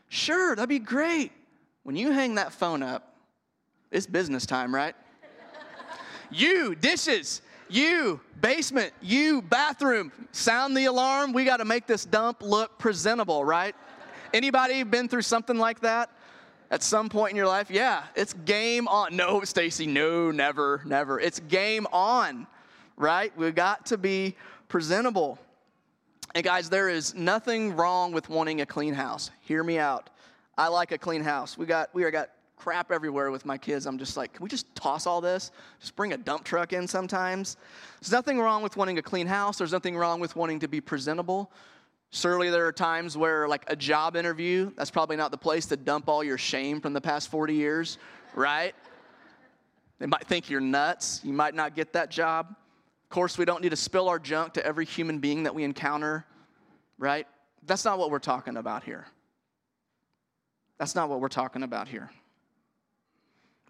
Sure, 0.09 0.57
that'd 0.57 0.69
be 0.69 0.81
great. 0.81 1.31
When 1.85 1.95
you 1.95 2.11
hang 2.11 2.35
that 2.35 2.53
phone 2.53 2.83
up, 2.83 3.15
it's 3.93 4.07
business 4.07 4.45
time, 4.45 4.75
right? 4.75 4.97
you, 6.31 6.75
dishes, 6.75 7.43
you, 7.69 8.21
basement, 8.41 8.93
you, 9.01 9.43
bathroom, 9.43 10.11
sound 10.33 10.77
the 10.77 10.87
alarm. 10.87 11.33
We 11.33 11.45
got 11.45 11.59
to 11.59 11.65
make 11.65 11.87
this 11.87 12.05
dump 12.05 12.43
look 12.43 12.77
presentable, 12.79 13.45
right? 13.45 13.75
Anybody 14.35 14.83
been 14.83 15.09
through 15.09 15.23
something 15.23 15.57
like 15.57 15.81
that? 15.81 16.11
At 16.71 16.83
some 16.83 17.09
point 17.09 17.31
in 17.31 17.37
your 17.37 17.47
life? 17.47 17.71
Yeah, 17.71 18.05
it's 18.15 18.33
game 18.33 18.89
on. 18.89 19.17
No, 19.17 19.43
Stacy, 19.45 19.87
no, 19.87 20.31
never, 20.31 20.83
never. 20.85 21.21
It's 21.21 21.41
game 21.41 21.87
on, 21.93 22.47
right? 22.97 23.33
We've 23.37 23.55
got 23.55 23.87
to 23.87 23.99
be 23.99 24.37
presentable. 24.69 25.39
And 26.35 26.45
guys, 26.45 26.69
there 26.69 26.89
is 26.89 27.15
nothing 27.15 27.77
wrong 27.77 28.13
with 28.13 28.29
wanting 28.29 28.61
a 28.61 28.67
clean 28.67 28.95
house. 28.95 29.31
Hear 29.43 29.65
me 29.65 29.79
out. 29.79 30.11
I 30.59 30.69
like 30.69 30.93
a 30.93 30.99
clean 30.99 31.23
house. 31.23 31.57
We 31.57 31.67
got 31.67 31.95
we 31.95 32.09
got 32.11 32.31
crap 32.57 32.91
everywhere 32.91 33.31
with 33.31 33.45
my 33.45 33.59
kids. 33.59 33.87
I'm 33.87 33.99
just 33.99 34.17
like, 34.17 34.33
can 34.33 34.43
we 34.43 34.49
just 34.49 34.75
toss 34.75 35.07
all 35.07 35.21
this? 35.21 35.53
Just 35.81 35.95
bring 35.95 36.13
a 36.15 36.17
dump 36.17 36.45
truck 36.45 36.73
in 36.73 36.89
sometimes. 36.89 37.57
There's 38.01 38.13
nothing 38.13 38.41
wrong 38.41 38.63
with 38.63 38.77
wanting 38.77 38.99
a 38.99 39.03
clean 39.03 39.27
house. 39.27 39.59
There's 39.59 39.73
nothing 39.73 39.97
wrong 39.97 40.21
with 40.21 40.35
wanting 40.37 40.61
to 40.61 40.69
be 40.69 40.81
presentable. 40.81 41.51
Surely 42.11 42.51
there 42.51 42.67
are 42.67 42.73
times 42.73 43.17
where, 43.17 43.49
like 43.49 43.65
a 43.67 43.77
job 43.77 44.17
interview, 44.17 44.71
that's 44.77 44.91
probably 44.91 45.17
not 45.17 45.31
the 45.31 45.37
place 45.37 45.67
to 45.67 45.77
dump 45.77 46.09
all 46.09 46.25
your 46.25 46.39
shame 46.39 46.81
from 46.81 46.93
the 46.93 47.01
past 47.01 47.31
40 47.31 47.55
years, 47.55 47.99
right? 48.35 48.75
They 49.99 50.07
might 50.07 50.27
think 50.27 50.49
you're 50.49 50.61
nuts. 50.61 51.21
You 51.25 51.33
might 51.33 51.55
not 51.55 51.75
get 51.75 51.93
that 51.95 52.11
job. 52.11 52.49
Of 52.51 53.11
course, 53.11 53.39
we 53.39 53.45
don't 53.45 53.63
need 53.63 53.71
to 53.71 53.77
spill 53.77 54.09
our 54.09 54.19
junk 54.19 54.55
to 54.55 54.65
every 54.65 54.85
human 54.85 55.19
being 55.19 55.45
that 55.45 55.55
we 55.55 55.65
encounter, 55.65 56.25
right? 56.99 57.27
That's 57.65 57.85
not 57.85 57.99
what 57.99 58.11
we're 58.11 58.19
talking 58.19 58.57
about 58.57 58.85
here. 58.85 59.07
That's 60.79 60.95
not 60.95 61.09
what 61.09 61.21
we're 61.21 61.29
talking 61.29 61.63
about 61.63 61.89
here. 61.89 62.11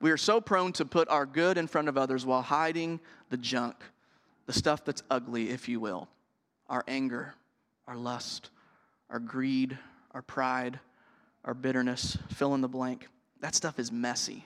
We 0.01 0.11
are 0.11 0.17
so 0.17 0.41
prone 0.41 0.73
to 0.75 0.85
put 0.85 1.09
our 1.09 1.25
good 1.25 1.57
in 1.57 1.67
front 1.67 1.89
of 1.89 1.97
others 1.97 2.27
while 2.27 2.43
hiding 2.43 3.01
the 3.31 3.37
junk, 3.37 3.77
the 4.47 4.53
stuff 4.53 4.85
that's 4.85 5.03
ugly, 5.11 5.51
if 5.51 5.69
you 5.69 5.81
will, 5.81 6.09
our 6.69 6.85
anger, 6.87 7.35
our 7.87 7.97
lust, 7.97 8.51
our 9.11 9.19
greed, 9.19 9.79
our 10.13 10.23
pride, 10.23 10.79
our 11.45 11.55
bitterness, 11.55 12.19
fill 12.31 12.55
in 12.55 12.61
the 12.61 12.69
blank. 12.69 13.09
That 13.41 13.55
stuff 13.55 13.79
is 13.79 13.93
messy. 13.93 14.45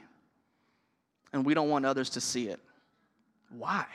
And 1.32 1.44
we 1.44 1.54
don't 1.54 1.68
want 1.68 1.86
others 1.86 2.10
to 2.10 2.20
see 2.20 2.48
it. 2.48 2.60
Why? 3.56 3.86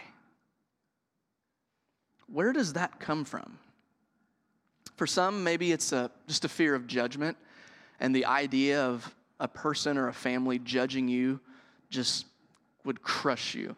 Where 2.27 2.53
does 2.53 2.73
that 2.73 2.99
come 2.99 3.25
from? 3.25 3.59
For 4.95 5.05
some, 5.05 5.43
maybe 5.43 5.71
it's 5.71 5.91
a, 5.91 6.09
just 6.27 6.45
a 6.45 6.49
fear 6.49 6.73
of 6.73 6.87
judgment 6.87 7.37
and 7.99 8.15
the 8.15 8.25
idea 8.25 8.83
of 8.83 9.13
a 9.39 9.47
person 9.47 9.97
or 9.97 10.07
a 10.07 10.13
family 10.13 10.59
judging 10.59 11.07
you 11.07 11.39
just 11.89 12.25
would 12.85 13.01
crush 13.01 13.55
you. 13.55 13.75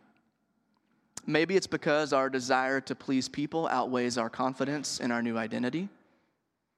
Maybe 1.29 1.57
it's 1.57 1.67
because 1.67 2.13
our 2.13 2.29
desire 2.29 2.79
to 2.81 2.95
please 2.95 3.27
people 3.27 3.67
outweighs 3.67 4.17
our 4.17 4.29
confidence 4.29 5.01
in 5.01 5.11
our 5.11 5.21
new 5.21 5.37
identity. 5.37 5.89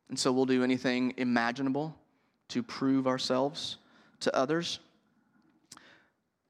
And 0.10 0.18
so 0.18 0.32
we'll 0.32 0.48
do 0.48 0.64
anything 0.64 1.14
imaginable 1.18 1.96
to 2.50 2.64
prove 2.64 3.06
ourselves 3.08 3.78
to 4.22 4.36
others. 4.36 4.80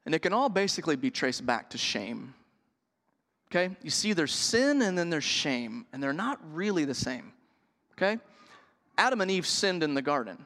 And 0.05 0.15
it 0.15 0.19
can 0.19 0.31
all 0.31 0.47
basically 0.47 0.95
be 0.95 1.11
traced 1.11 1.45
back 1.45 1.69
to 1.71 1.77
shame. 1.77 2.33
Okay? 3.51 3.75
You 3.83 3.89
see, 3.89 4.13
there's 4.13 4.33
sin 4.33 4.81
and 4.81 4.97
then 4.97 5.09
there's 5.09 5.25
shame, 5.25 5.85
and 5.91 6.01
they're 6.01 6.13
not 6.13 6.39
really 6.53 6.85
the 6.85 6.93
same. 6.93 7.33
Okay? 7.93 8.17
Adam 8.97 9.19
and 9.19 9.29
Eve 9.29 9.45
sinned 9.45 9.83
in 9.83 9.93
the 9.93 10.01
garden, 10.01 10.45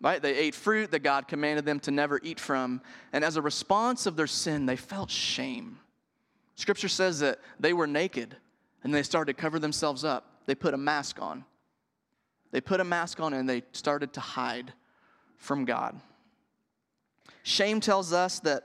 right? 0.00 0.22
They 0.22 0.34
ate 0.34 0.54
fruit 0.54 0.90
that 0.92 1.00
God 1.00 1.28
commanded 1.28 1.66
them 1.66 1.80
to 1.80 1.90
never 1.90 2.18
eat 2.22 2.40
from. 2.40 2.80
And 3.12 3.24
as 3.24 3.36
a 3.36 3.42
response 3.42 4.06
of 4.06 4.16
their 4.16 4.26
sin, 4.26 4.64
they 4.64 4.76
felt 4.76 5.10
shame. 5.10 5.78
Scripture 6.54 6.88
says 6.88 7.20
that 7.20 7.38
they 7.58 7.72
were 7.72 7.86
naked 7.86 8.36
and 8.84 8.94
they 8.94 9.02
started 9.02 9.36
to 9.36 9.40
cover 9.40 9.58
themselves 9.58 10.04
up. 10.04 10.42
They 10.46 10.54
put 10.54 10.74
a 10.74 10.78
mask 10.78 11.20
on. 11.20 11.44
They 12.50 12.60
put 12.60 12.80
a 12.80 12.84
mask 12.84 13.20
on 13.20 13.32
and 13.32 13.48
they 13.48 13.62
started 13.72 14.12
to 14.14 14.20
hide 14.20 14.72
from 15.36 15.64
God. 15.64 16.00
Shame 17.42 17.80
tells 17.80 18.12
us 18.12 18.40
that 18.40 18.64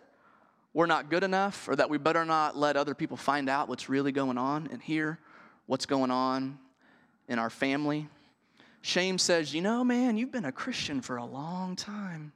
we're 0.73 0.86
not 0.86 1.10
good 1.10 1.23
enough 1.23 1.67
or 1.67 1.76
that 1.76 1.89
we 1.89 1.97
better 1.97 2.26
not 2.26 2.56
let 2.56 2.78
other 2.78 2.93
people 2.93 3.17
find 3.17 3.50
out 3.50 3.67
what's 3.67 3.89
really 3.89 4.12
going 4.12 4.38
on 4.38 4.67
and 4.71 4.82
hear 4.82 5.17
what's 5.65 5.86
going 5.86 6.12
on 6.12 6.60
in 7.28 7.39
our 7.39 7.50
family. 7.50 8.08
Shame 8.82 9.17
says, 9.17 9.54
you 9.54 9.62
know, 9.62 9.84
man, 9.84 10.17
you've 10.17 10.32
been 10.32 10.45
a 10.45 10.52
Christian 10.52 11.02
for 11.02 11.17
a 11.17 11.26
long 11.26 11.76
time. 11.76 12.32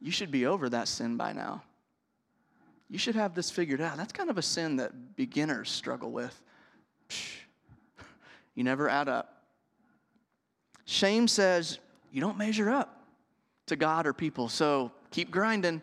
You 0.00 0.10
should 0.10 0.30
be 0.30 0.46
over 0.46 0.68
that 0.68 0.88
sin 0.88 1.16
by 1.16 1.32
now. 1.32 1.62
You 2.90 2.98
should 2.98 3.14
have 3.14 3.34
this 3.34 3.50
figured 3.50 3.80
out. 3.80 3.96
That's 3.96 4.12
kind 4.12 4.30
of 4.30 4.38
a 4.38 4.42
sin 4.42 4.76
that 4.76 5.16
beginners 5.16 5.70
struggle 5.70 6.10
with. 6.10 6.40
Psh, 7.08 7.36
you 8.54 8.64
never 8.64 8.88
add 8.88 9.08
up. 9.08 9.42
Shame 10.84 11.28
says, 11.28 11.78
you 12.12 12.20
don't 12.20 12.38
measure 12.38 12.70
up 12.70 13.04
to 13.66 13.76
God 13.76 14.06
or 14.06 14.14
people, 14.14 14.48
so 14.48 14.90
keep 15.10 15.30
grinding. 15.30 15.82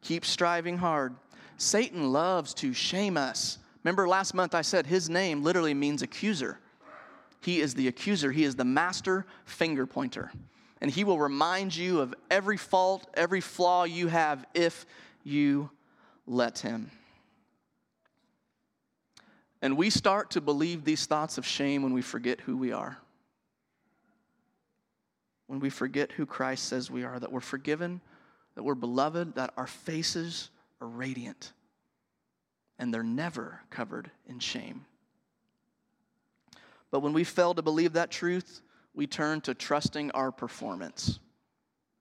Keep 0.00 0.24
striving 0.24 0.78
hard. 0.78 1.14
Satan 1.58 2.12
loves 2.12 2.54
to 2.54 2.72
shame 2.72 3.16
us. 3.16 3.58
Remember 3.84 4.08
last 4.08 4.32
month 4.32 4.54
I 4.54 4.62
said 4.62 4.86
his 4.86 5.10
name 5.10 5.42
literally 5.42 5.74
means 5.74 6.02
accuser. 6.02 6.58
He 7.40 7.60
is 7.60 7.74
the 7.74 7.88
accuser, 7.88 8.32
he 8.32 8.44
is 8.44 8.56
the 8.56 8.64
master 8.64 9.26
finger 9.44 9.86
pointer. 9.86 10.32
And 10.80 10.90
he 10.90 11.04
will 11.04 11.18
remind 11.18 11.76
you 11.76 12.00
of 12.00 12.14
every 12.30 12.56
fault, 12.56 13.06
every 13.14 13.40
flaw 13.40 13.84
you 13.84 14.08
have 14.08 14.46
if 14.54 14.86
you 15.24 15.70
let 16.28 16.60
him. 16.60 16.90
And 19.60 19.76
we 19.76 19.90
start 19.90 20.30
to 20.32 20.40
believe 20.40 20.84
these 20.84 21.06
thoughts 21.06 21.38
of 21.38 21.46
shame 21.46 21.82
when 21.82 21.92
we 21.92 22.02
forget 22.02 22.40
who 22.40 22.56
we 22.56 22.70
are. 22.72 22.98
When 25.48 25.58
we 25.58 25.70
forget 25.70 26.12
who 26.12 26.26
Christ 26.26 26.66
says 26.66 26.90
we 26.90 27.04
are, 27.04 27.18
that 27.18 27.32
we're 27.32 27.40
forgiven 27.40 28.00
that 28.58 28.64
we're 28.64 28.74
beloved, 28.74 29.36
that 29.36 29.52
our 29.56 29.68
faces 29.68 30.50
are 30.80 30.88
radiant 30.88 31.52
and 32.76 32.92
they're 32.92 33.04
never 33.04 33.60
covered 33.70 34.10
in 34.26 34.40
shame. 34.40 34.84
But 36.90 36.98
when 36.98 37.12
we 37.12 37.22
fail 37.22 37.54
to 37.54 37.62
believe 37.62 37.92
that 37.92 38.10
truth, 38.10 38.62
we 38.94 39.06
turn 39.06 39.42
to 39.42 39.54
trusting 39.54 40.10
our 40.10 40.32
performance. 40.32 41.20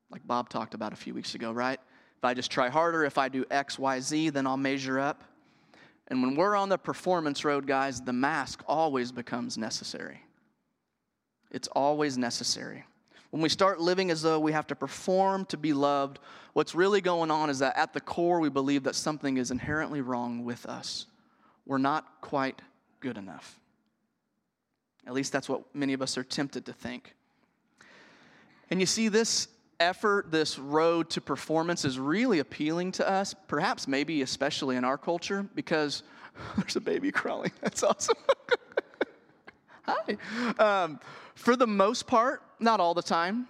Like 0.09 0.25
Bob 0.25 0.49
talked 0.49 0.73
about 0.73 0.93
a 0.93 0.95
few 0.95 1.13
weeks 1.13 1.35
ago, 1.35 1.51
right? 1.51 1.79
If 2.17 2.25
I 2.25 2.33
just 2.33 2.49
try 2.51 2.69
harder, 2.69 3.05
if 3.05 3.17
I 3.17 3.29
do 3.29 3.45
X, 3.51 3.77
Y, 3.77 3.99
Z, 3.99 4.29
then 4.31 4.47
I'll 4.47 4.57
measure 4.57 4.99
up. 4.99 5.23
And 6.07 6.21
when 6.21 6.35
we're 6.35 6.55
on 6.55 6.69
the 6.69 6.77
performance 6.77 7.43
road, 7.45 7.67
guys, 7.67 8.01
the 8.01 8.13
mask 8.13 8.63
always 8.67 9.11
becomes 9.11 9.57
necessary. 9.57 10.21
It's 11.51 11.67
always 11.69 12.17
necessary. 12.17 12.85
When 13.29 13.41
we 13.41 13.49
start 13.49 13.79
living 13.79 14.09
as 14.09 14.21
though 14.21 14.39
we 14.39 14.53
have 14.53 14.67
to 14.67 14.75
perform 14.75 15.45
to 15.45 15.57
be 15.57 15.73
loved, 15.73 16.19
what's 16.53 16.73
really 16.73 17.01
going 17.01 17.29
on 17.29 17.49
is 17.49 17.59
that 17.59 17.77
at 17.77 17.93
the 17.93 17.99
core, 17.99 18.39
we 18.39 18.49
believe 18.49 18.83
that 18.83 18.95
something 18.95 19.37
is 19.37 19.51
inherently 19.51 20.01
wrong 20.01 20.45
with 20.45 20.65
us. 20.65 21.07
We're 21.65 21.77
not 21.77 22.21
quite 22.21 22.61
good 22.99 23.17
enough. 23.17 23.59
At 25.05 25.13
least 25.13 25.31
that's 25.31 25.49
what 25.49 25.63
many 25.75 25.93
of 25.93 26.01
us 26.01 26.17
are 26.17 26.23
tempted 26.23 26.65
to 26.65 26.73
think. 26.73 27.15
And 28.69 28.79
you 28.79 28.85
see, 28.85 29.07
this 29.07 29.49
effort, 29.79 30.31
this 30.31 30.57
road 30.57 31.09
to 31.11 31.21
performance 31.21 31.85
is 31.85 31.99
really 31.99 32.39
appealing 32.39 32.91
to 32.93 33.09
us, 33.09 33.35
perhaps 33.47 33.87
maybe 33.87 34.21
especially 34.21 34.75
in 34.75 34.83
our 34.83 34.97
culture, 34.97 35.47
because 35.55 36.03
there's 36.57 36.75
a 36.75 36.81
baby 36.81 37.11
crawling. 37.11 37.51
That's 37.61 37.83
awesome. 37.83 38.15
Hi. 39.83 40.17
Um, 40.59 40.99
for 41.35 41.55
the 41.55 41.67
most 41.67 42.07
part, 42.07 42.41
not 42.59 42.79
all 42.79 42.93
the 42.93 43.01
time, 43.01 43.47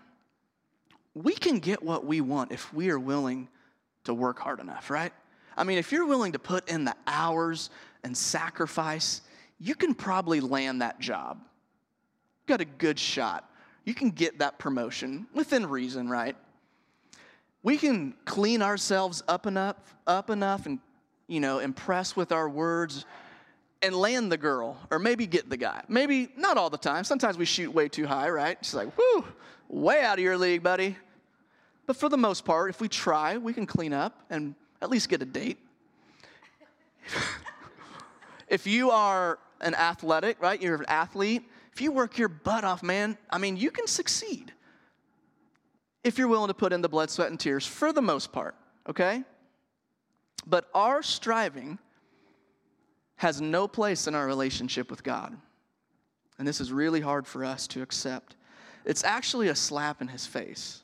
we 1.15 1.33
can 1.33 1.59
get 1.59 1.81
what 1.81 2.05
we 2.05 2.21
want 2.21 2.51
if 2.51 2.71
we 2.73 2.91
are 2.91 2.99
willing 2.99 3.47
to 4.03 4.13
work 4.13 4.39
hard 4.39 4.59
enough, 4.59 4.89
right? 4.89 5.11
I 5.55 5.63
mean, 5.63 5.79
if 5.79 5.91
you're 5.91 6.05
willing 6.05 6.33
to 6.33 6.39
put 6.39 6.69
in 6.69 6.85
the 6.85 6.95
hours 7.07 7.71
and 8.03 8.15
sacrifice, 8.15 9.21
you 9.59 9.73
can 9.73 9.95
probably 9.95 10.39
land 10.39 10.81
that 10.81 10.99
job. 10.99 11.41
Got 12.45 12.61
a 12.61 12.65
good 12.65 12.99
shot. 12.99 13.49
You 13.87 13.93
can 13.93 14.09
get 14.09 14.39
that 14.39 14.59
promotion 14.59 15.27
within 15.33 15.65
reason, 15.65 16.09
right? 16.09 16.35
We 17.63 17.77
can 17.77 18.15
clean 18.25 18.61
ourselves 18.61 19.23
up 19.29 19.45
enough, 19.45 19.77
up 20.05 20.29
enough 20.29 20.65
and 20.65 20.79
you 21.29 21.39
know, 21.39 21.59
impress 21.59 22.13
with 22.13 22.33
our 22.33 22.49
words 22.49 23.05
and 23.81 23.95
land 23.95 24.29
the 24.29 24.37
girl, 24.37 24.77
or 24.91 24.99
maybe 24.99 25.25
get 25.25 25.49
the 25.49 25.55
guy. 25.55 25.83
Maybe 25.87 26.27
not 26.35 26.57
all 26.57 26.69
the 26.69 26.77
time. 26.77 27.05
Sometimes 27.05 27.37
we 27.37 27.45
shoot 27.45 27.73
way 27.73 27.87
too 27.87 28.05
high, 28.05 28.29
right? 28.29 28.57
She's 28.61 28.73
like, 28.73 28.89
whoo, 28.97 29.23
way 29.69 30.01
out 30.01 30.17
of 30.17 30.23
your 30.23 30.37
league, 30.37 30.63
buddy. 30.63 30.97
But 31.85 31.95
for 31.95 32.09
the 32.09 32.17
most 32.17 32.43
part, 32.43 32.69
if 32.69 32.81
we 32.81 32.89
try, 32.89 33.37
we 33.37 33.53
can 33.53 33.65
clean 33.65 33.93
up 33.93 34.21
and 34.29 34.53
at 34.81 34.89
least 34.89 35.07
get 35.07 35.21
a 35.21 35.25
date. 35.25 35.59
if 38.49 38.67
you 38.67 38.91
are 38.91 39.39
an 39.61 39.75
athletic, 39.75 40.41
right? 40.41 40.61
You're 40.61 40.75
an 40.75 40.85
athlete. 40.89 41.49
If 41.77 41.81
you 41.81 41.91
work 41.91 42.17
your 42.17 42.29
butt 42.29 42.63
off, 42.63 42.81
man, 42.81 43.19
I 43.29 43.37
mean, 43.37 43.55
you 43.55 43.69
can 43.69 43.85
succeed. 43.85 44.51
If 46.03 46.17
you're 46.17 46.27
willing 46.27 46.47
to 46.47 46.55
put 46.55 46.73
in 46.73 46.81
the 46.81 46.89
blood, 46.89 47.11
sweat, 47.11 47.29
and 47.29 47.39
tears 47.39 47.67
for 47.67 47.93
the 47.93 48.01
most 48.01 48.31
part, 48.31 48.55
okay? 48.89 49.23
But 50.47 50.69
our 50.73 51.03
striving 51.03 51.77
has 53.17 53.41
no 53.41 53.67
place 53.67 54.07
in 54.07 54.15
our 54.15 54.25
relationship 54.25 54.89
with 54.89 55.03
God. 55.03 55.37
And 56.39 56.47
this 56.47 56.59
is 56.59 56.71
really 56.71 56.99
hard 56.99 57.27
for 57.27 57.45
us 57.45 57.67
to 57.67 57.83
accept. 57.83 58.37
It's 58.83 59.03
actually 59.03 59.49
a 59.49 59.55
slap 59.55 60.01
in 60.01 60.07
his 60.07 60.25
face 60.25 60.81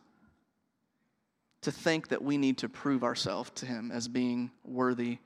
to 1.61 1.71
think 1.71 2.09
that 2.09 2.23
we 2.23 2.37
need 2.37 2.59
to 2.59 2.69
prove 2.69 3.03
ourselves 3.03 3.49
to 3.55 3.65
him 3.65 3.89
as 3.91 4.07
being 4.07 4.51
worthy 4.63 5.17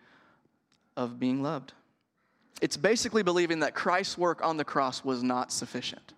of 0.95 1.19
being 1.19 1.43
loved. 1.43 1.73
It's 2.61 2.77
basically 2.77 3.23
believing 3.23 3.59
that 3.59 3.75
Christ's 3.75 4.17
work 4.17 4.43
on 4.43 4.57
the 4.57 4.63
cross 4.63 5.03
was 5.03 5.21
not 5.21 5.51
sufficient. 5.51 6.13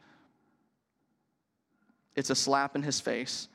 It's 2.15 2.29
a 2.29 2.35
slap 2.35 2.75
in 2.75 2.83
his 2.83 2.99
face. 2.99 3.47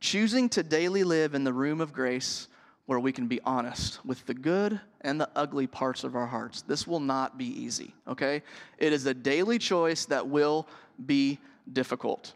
Choosing 0.00 0.48
to 0.50 0.62
daily 0.62 1.04
live 1.04 1.34
in 1.34 1.44
the 1.44 1.52
room 1.52 1.80
of 1.80 1.92
grace 1.92 2.48
where 2.86 2.98
we 2.98 3.12
can 3.12 3.28
be 3.28 3.40
honest 3.44 4.04
with 4.04 4.26
the 4.26 4.34
good 4.34 4.80
and 5.02 5.20
the 5.20 5.28
ugly 5.36 5.66
parts 5.66 6.04
of 6.04 6.16
our 6.16 6.26
hearts. 6.26 6.62
This 6.62 6.86
will 6.86 7.00
not 7.00 7.38
be 7.38 7.46
easy, 7.46 7.94
okay? 8.08 8.42
It 8.78 8.92
is 8.92 9.06
a 9.06 9.14
daily 9.14 9.58
choice 9.58 10.04
that 10.06 10.26
will 10.26 10.66
be 11.06 11.38
difficult. 11.72 12.34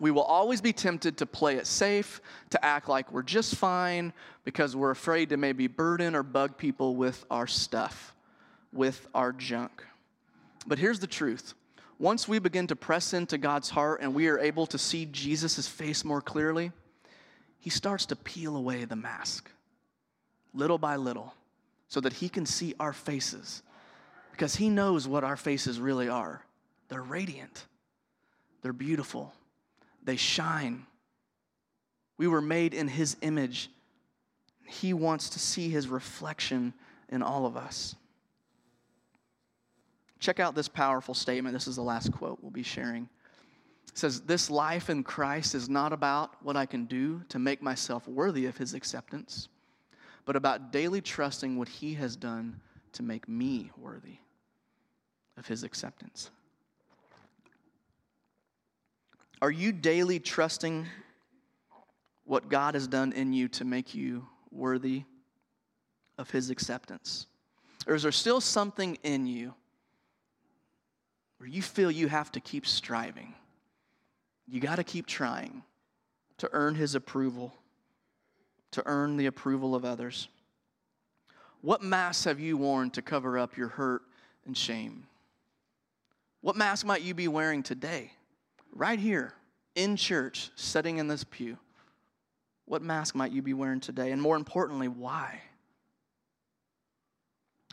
We 0.00 0.10
will 0.10 0.22
always 0.22 0.62
be 0.62 0.72
tempted 0.72 1.18
to 1.18 1.26
play 1.26 1.56
it 1.56 1.66
safe, 1.66 2.22
to 2.50 2.64
act 2.64 2.88
like 2.88 3.12
we're 3.12 3.22
just 3.22 3.56
fine 3.56 4.14
because 4.44 4.74
we're 4.74 4.90
afraid 4.90 5.28
to 5.28 5.36
maybe 5.36 5.66
burden 5.66 6.14
or 6.14 6.22
bug 6.22 6.56
people 6.56 6.96
with 6.96 7.24
our 7.30 7.46
stuff, 7.46 8.14
with 8.72 9.06
our 9.14 9.32
junk. 9.32 9.84
But 10.66 10.78
here's 10.78 11.00
the 11.00 11.06
truth 11.06 11.54
once 11.98 12.26
we 12.26 12.38
begin 12.38 12.66
to 12.66 12.76
press 12.76 13.12
into 13.12 13.36
God's 13.36 13.68
heart 13.68 14.00
and 14.00 14.14
we 14.14 14.28
are 14.28 14.38
able 14.38 14.66
to 14.66 14.78
see 14.78 15.04
Jesus' 15.06 15.68
face 15.68 16.02
more 16.04 16.22
clearly, 16.22 16.72
he 17.58 17.68
starts 17.68 18.06
to 18.06 18.16
peel 18.16 18.56
away 18.56 18.84
the 18.86 18.96
mask 18.96 19.50
little 20.54 20.78
by 20.78 20.96
little 20.96 21.34
so 21.88 22.00
that 22.00 22.14
he 22.14 22.28
can 22.28 22.46
see 22.46 22.74
our 22.80 22.92
faces 22.92 23.62
because 24.32 24.56
he 24.56 24.70
knows 24.70 25.06
what 25.06 25.24
our 25.24 25.36
faces 25.36 25.78
really 25.78 26.08
are. 26.08 26.42
They're 26.88 27.02
radiant, 27.02 27.66
they're 28.62 28.72
beautiful, 28.72 29.34
they 30.02 30.16
shine. 30.16 30.86
We 32.16 32.26
were 32.26 32.40
made 32.40 32.74
in 32.74 32.88
his 32.88 33.16
image. 33.20 33.70
He 34.66 34.92
wants 34.92 35.30
to 35.30 35.38
see 35.38 35.68
his 35.68 35.88
reflection 35.88 36.72
in 37.10 37.22
all 37.22 37.44
of 37.44 37.56
us. 37.56 37.94
Check 40.20 40.38
out 40.38 40.54
this 40.54 40.68
powerful 40.68 41.14
statement. 41.14 41.54
This 41.54 41.66
is 41.66 41.76
the 41.76 41.82
last 41.82 42.12
quote 42.12 42.38
we'll 42.42 42.50
be 42.50 42.62
sharing. 42.62 43.08
It 43.88 43.98
says, 43.98 44.20
This 44.20 44.50
life 44.50 44.90
in 44.90 45.02
Christ 45.02 45.54
is 45.54 45.68
not 45.68 45.94
about 45.94 46.36
what 46.44 46.56
I 46.56 46.66
can 46.66 46.84
do 46.84 47.22
to 47.30 47.38
make 47.38 47.62
myself 47.62 48.06
worthy 48.06 48.44
of 48.44 48.56
his 48.56 48.74
acceptance, 48.74 49.48
but 50.26 50.36
about 50.36 50.72
daily 50.72 51.00
trusting 51.00 51.56
what 51.58 51.68
he 51.68 51.94
has 51.94 52.16
done 52.16 52.60
to 52.92 53.02
make 53.02 53.28
me 53.28 53.70
worthy 53.78 54.18
of 55.38 55.46
his 55.46 55.62
acceptance. 55.62 56.30
Are 59.40 59.50
you 59.50 59.72
daily 59.72 60.20
trusting 60.20 60.86
what 62.24 62.50
God 62.50 62.74
has 62.74 62.86
done 62.86 63.12
in 63.14 63.32
you 63.32 63.48
to 63.48 63.64
make 63.64 63.94
you 63.94 64.26
worthy 64.50 65.04
of 66.18 66.30
his 66.30 66.50
acceptance? 66.50 67.26
Or 67.86 67.94
is 67.94 68.02
there 68.02 68.12
still 68.12 68.42
something 68.42 68.98
in 69.02 69.26
you 69.26 69.54
where 71.40 71.48
you 71.48 71.62
feel 71.62 71.90
you 71.90 72.06
have 72.06 72.30
to 72.30 72.38
keep 72.38 72.66
striving? 72.66 73.34
You 74.46 74.60
got 74.60 74.76
to 74.76 74.84
keep 74.84 75.06
trying 75.06 75.62
to 76.36 76.50
earn 76.52 76.74
his 76.74 76.94
approval, 76.94 77.54
to 78.72 78.82
earn 78.84 79.16
the 79.16 79.24
approval 79.24 79.74
of 79.74 79.82
others. 79.82 80.28
What 81.62 81.82
mask 81.82 82.26
have 82.26 82.40
you 82.40 82.58
worn 82.58 82.90
to 82.90 83.00
cover 83.00 83.38
up 83.38 83.56
your 83.56 83.68
hurt 83.68 84.02
and 84.44 84.54
shame? 84.54 85.06
What 86.42 86.56
mask 86.56 86.84
might 86.84 87.00
you 87.00 87.14
be 87.14 87.26
wearing 87.26 87.62
today, 87.62 88.12
right 88.74 88.98
here 88.98 89.32
in 89.74 89.96
church, 89.96 90.50
sitting 90.56 90.98
in 90.98 91.08
this 91.08 91.24
pew? 91.24 91.56
What 92.66 92.82
mask 92.82 93.14
might 93.14 93.32
you 93.32 93.40
be 93.40 93.54
wearing 93.54 93.80
today? 93.80 94.12
And 94.12 94.20
more 94.20 94.36
importantly, 94.36 94.88
why? 94.88 95.40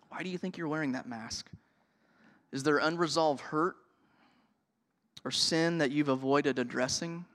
Why 0.07 0.23
do 0.23 0.29
you 0.29 0.37
think 0.37 0.57
you're 0.57 0.69
wearing 0.69 0.93
that 0.93 1.05
mask? 1.05 1.49
Is 2.51 2.63
there 2.63 2.77
unresolved 2.77 3.41
hurt 3.41 3.75
or 5.25 5.31
sin 5.31 5.79
that 5.79 5.91
you've 5.91 6.09
avoided 6.09 6.59
addressing 6.59 7.25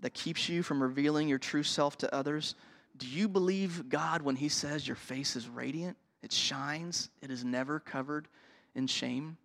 that 0.00 0.12
keeps 0.12 0.48
you 0.48 0.62
from 0.62 0.82
revealing 0.82 1.28
your 1.28 1.38
true 1.38 1.62
self 1.62 1.96
to 1.98 2.14
others? 2.14 2.54
Do 2.96 3.06
you 3.06 3.28
believe 3.28 3.88
God 3.88 4.22
when 4.22 4.36
He 4.36 4.48
says 4.48 4.86
your 4.86 4.96
face 4.96 5.36
is 5.36 5.48
radiant? 5.48 5.96
It 6.22 6.32
shines, 6.32 7.10
it 7.22 7.30
is 7.30 7.44
never 7.44 7.78
covered 7.78 8.28
in 8.74 8.86
shame. 8.86 9.36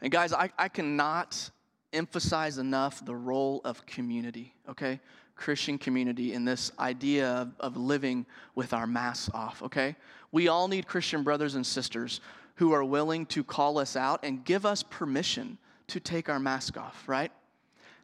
And 0.00 0.12
guys, 0.12 0.32
I, 0.32 0.50
I 0.58 0.68
cannot 0.68 1.50
emphasize 1.92 2.58
enough 2.58 3.04
the 3.04 3.14
role 3.14 3.60
of 3.64 3.84
community, 3.86 4.54
okay? 4.68 5.00
Christian 5.36 5.78
community 5.78 6.32
in 6.32 6.44
this 6.44 6.72
idea 6.78 7.28
of, 7.28 7.52
of 7.60 7.76
living 7.76 8.26
with 8.54 8.72
our 8.72 8.86
masks 8.86 9.30
off, 9.32 9.62
okay? 9.62 9.96
We 10.32 10.48
all 10.48 10.68
need 10.68 10.86
Christian 10.86 11.22
brothers 11.22 11.54
and 11.54 11.66
sisters 11.66 12.20
who 12.56 12.72
are 12.72 12.84
willing 12.84 13.26
to 13.26 13.42
call 13.42 13.78
us 13.78 13.96
out 13.96 14.20
and 14.22 14.44
give 14.44 14.64
us 14.64 14.82
permission 14.82 15.58
to 15.88 16.00
take 16.00 16.28
our 16.28 16.38
mask 16.38 16.76
off, 16.76 17.08
right? 17.08 17.32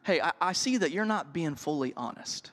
Hey, 0.03 0.21
I, 0.21 0.31
I 0.41 0.53
see 0.53 0.77
that 0.77 0.91
you're 0.91 1.05
not 1.05 1.33
being 1.33 1.55
fully 1.55 1.93
honest. 1.95 2.51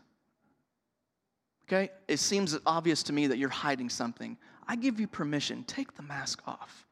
Okay? 1.67 1.91
It 2.07 2.19
seems 2.19 2.57
obvious 2.67 3.03
to 3.05 3.13
me 3.13 3.27
that 3.27 3.39
you're 3.39 3.49
hiding 3.49 3.91
something. 3.91 4.37
I 4.67 4.77
give 4.77 5.01
you 5.01 5.07
permission. 5.07 5.65
Take 5.65 5.95
the 5.95 6.03
mask 6.03 6.43
off. 6.47 6.87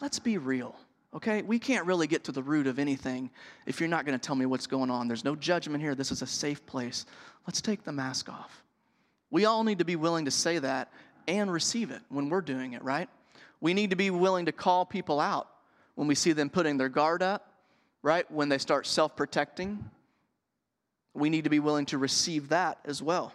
Let's 0.00 0.18
be 0.18 0.38
real 0.38 0.76
okay? 1.14 1.42
We 1.42 1.58
can't 1.58 1.86
really 1.86 2.06
get 2.06 2.24
to 2.24 2.32
the 2.32 2.42
root 2.42 2.66
of 2.66 2.78
anything 2.78 3.30
if 3.66 3.80
you're 3.80 3.88
not 3.88 4.06
going 4.06 4.18
to 4.18 4.24
tell 4.24 4.36
me 4.36 4.46
what's 4.46 4.66
going 4.66 4.90
on. 4.90 5.08
There's 5.08 5.24
no 5.24 5.36
judgment 5.36 5.82
here. 5.82 5.94
This 5.94 6.12
is 6.12 6.22
a 6.22 6.26
safe 6.26 6.64
place. 6.66 7.06
Let's 7.46 7.60
take 7.60 7.84
the 7.84 7.92
mask 7.92 8.28
off. 8.28 8.64
We 9.30 9.44
all 9.44 9.64
need 9.64 9.78
to 9.78 9.84
be 9.84 9.96
willing 9.96 10.24
to 10.24 10.30
say 10.30 10.58
that 10.58 10.92
and 11.28 11.52
receive 11.52 11.90
it 11.90 12.00
when 12.08 12.28
we're 12.28 12.40
doing 12.40 12.72
it, 12.72 12.82
right? 12.82 13.08
We 13.60 13.74
need 13.74 13.90
to 13.90 13.96
be 13.96 14.10
willing 14.10 14.46
to 14.46 14.52
call 14.52 14.86
people 14.86 15.20
out 15.20 15.48
when 15.94 16.08
we 16.08 16.14
see 16.14 16.32
them 16.32 16.48
putting 16.48 16.78
their 16.78 16.88
guard 16.88 17.22
up, 17.22 17.52
right? 18.02 18.30
When 18.30 18.48
they 18.48 18.58
start 18.58 18.86
self 18.86 19.16
protecting. 19.16 19.84
We 21.12 21.28
need 21.28 21.44
to 21.44 21.50
be 21.50 21.60
willing 21.60 21.86
to 21.86 21.98
receive 21.98 22.50
that 22.50 22.78
as 22.84 23.02
well. 23.02 23.32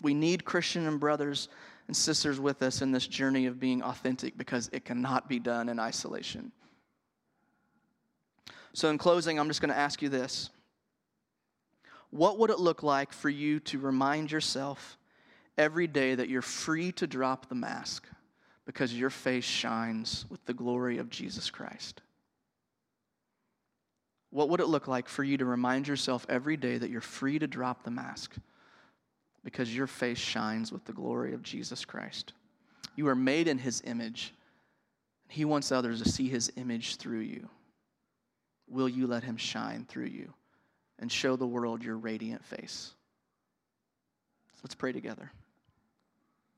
We 0.00 0.14
need 0.14 0.44
Christian 0.44 0.86
and 0.86 0.98
brothers 0.98 1.48
and 1.88 1.96
sisters 1.96 2.38
with 2.40 2.62
us 2.62 2.82
in 2.82 2.92
this 2.92 3.06
journey 3.06 3.46
of 3.46 3.60
being 3.60 3.82
authentic 3.82 4.38
because 4.38 4.70
it 4.72 4.84
cannot 4.84 5.28
be 5.28 5.38
done 5.38 5.68
in 5.68 5.78
isolation. 5.78 6.52
So, 8.74 8.88
in 8.88 8.96
closing, 8.96 9.38
I'm 9.38 9.48
just 9.48 9.60
going 9.60 9.72
to 9.72 9.78
ask 9.78 10.00
you 10.00 10.08
this 10.08 10.48
What 12.10 12.38
would 12.38 12.50
it 12.50 12.60
look 12.60 12.82
like 12.82 13.12
for 13.12 13.28
you 13.28 13.60
to 13.60 13.78
remind 13.78 14.32
yourself 14.32 14.96
every 15.58 15.86
day 15.86 16.14
that 16.14 16.30
you're 16.30 16.40
free 16.40 16.92
to 16.92 17.06
drop 17.06 17.48
the 17.48 17.54
mask 17.54 18.06
because 18.72 18.98
your 18.98 19.10
face 19.10 19.44
shines 19.44 20.24
with 20.30 20.42
the 20.46 20.54
glory 20.54 20.96
of 20.96 21.10
Jesus 21.10 21.50
Christ? 21.50 22.00
What 24.30 24.48
would 24.48 24.60
it 24.60 24.66
look 24.66 24.88
like 24.88 25.08
for 25.08 25.22
you 25.22 25.36
to 25.36 25.44
remind 25.44 25.86
yourself 25.86 26.24
every 26.26 26.56
day 26.56 26.78
that 26.78 26.88
you're 26.88 27.02
free 27.02 27.38
to 27.38 27.46
drop 27.46 27.84
the 27.84 27.90
mask 27.90 28.34
because 29.44 29.76
your 29.76 29.86
face 29.86 30.18
shines 30.18 30.72
with 30.72 30.86
the 30.86 30.92
glory 30.92 31.34
of 31.34 31.42
Jesus 31.42 31.84
Christ. 31.84 32.32
You 32.96 33.08
are 33.08 33.14
made 33.14 33.46
in 33.46 33.58
his 33.58 33.82
image. 33.84 34.32
He 35.28 35.44
wants 35.44 35.70
others 35.70 36.02
to 36.02 36.08
see 36.08 36.28
his 36.28 36.50
image 36.56 36.96
through 36.96 37.20
you. 37.20 37.48
Will 38.68 38.88
you 38.88 39.06
let 39.06 39.24
him 39.24 39.36
shine 39.36 39.84
through 39.86 40.06
you 40.06 40.32
and 40.98 41.12
show 41.12 41.36
the 41.36 41.46
world 41.46 41.82
your 41.84 41.96
radiant 41.96 42.44
face? 42.44 42.92
Let's 44.62 44.74
pray 44.74 44.92
together. 44.92 45.30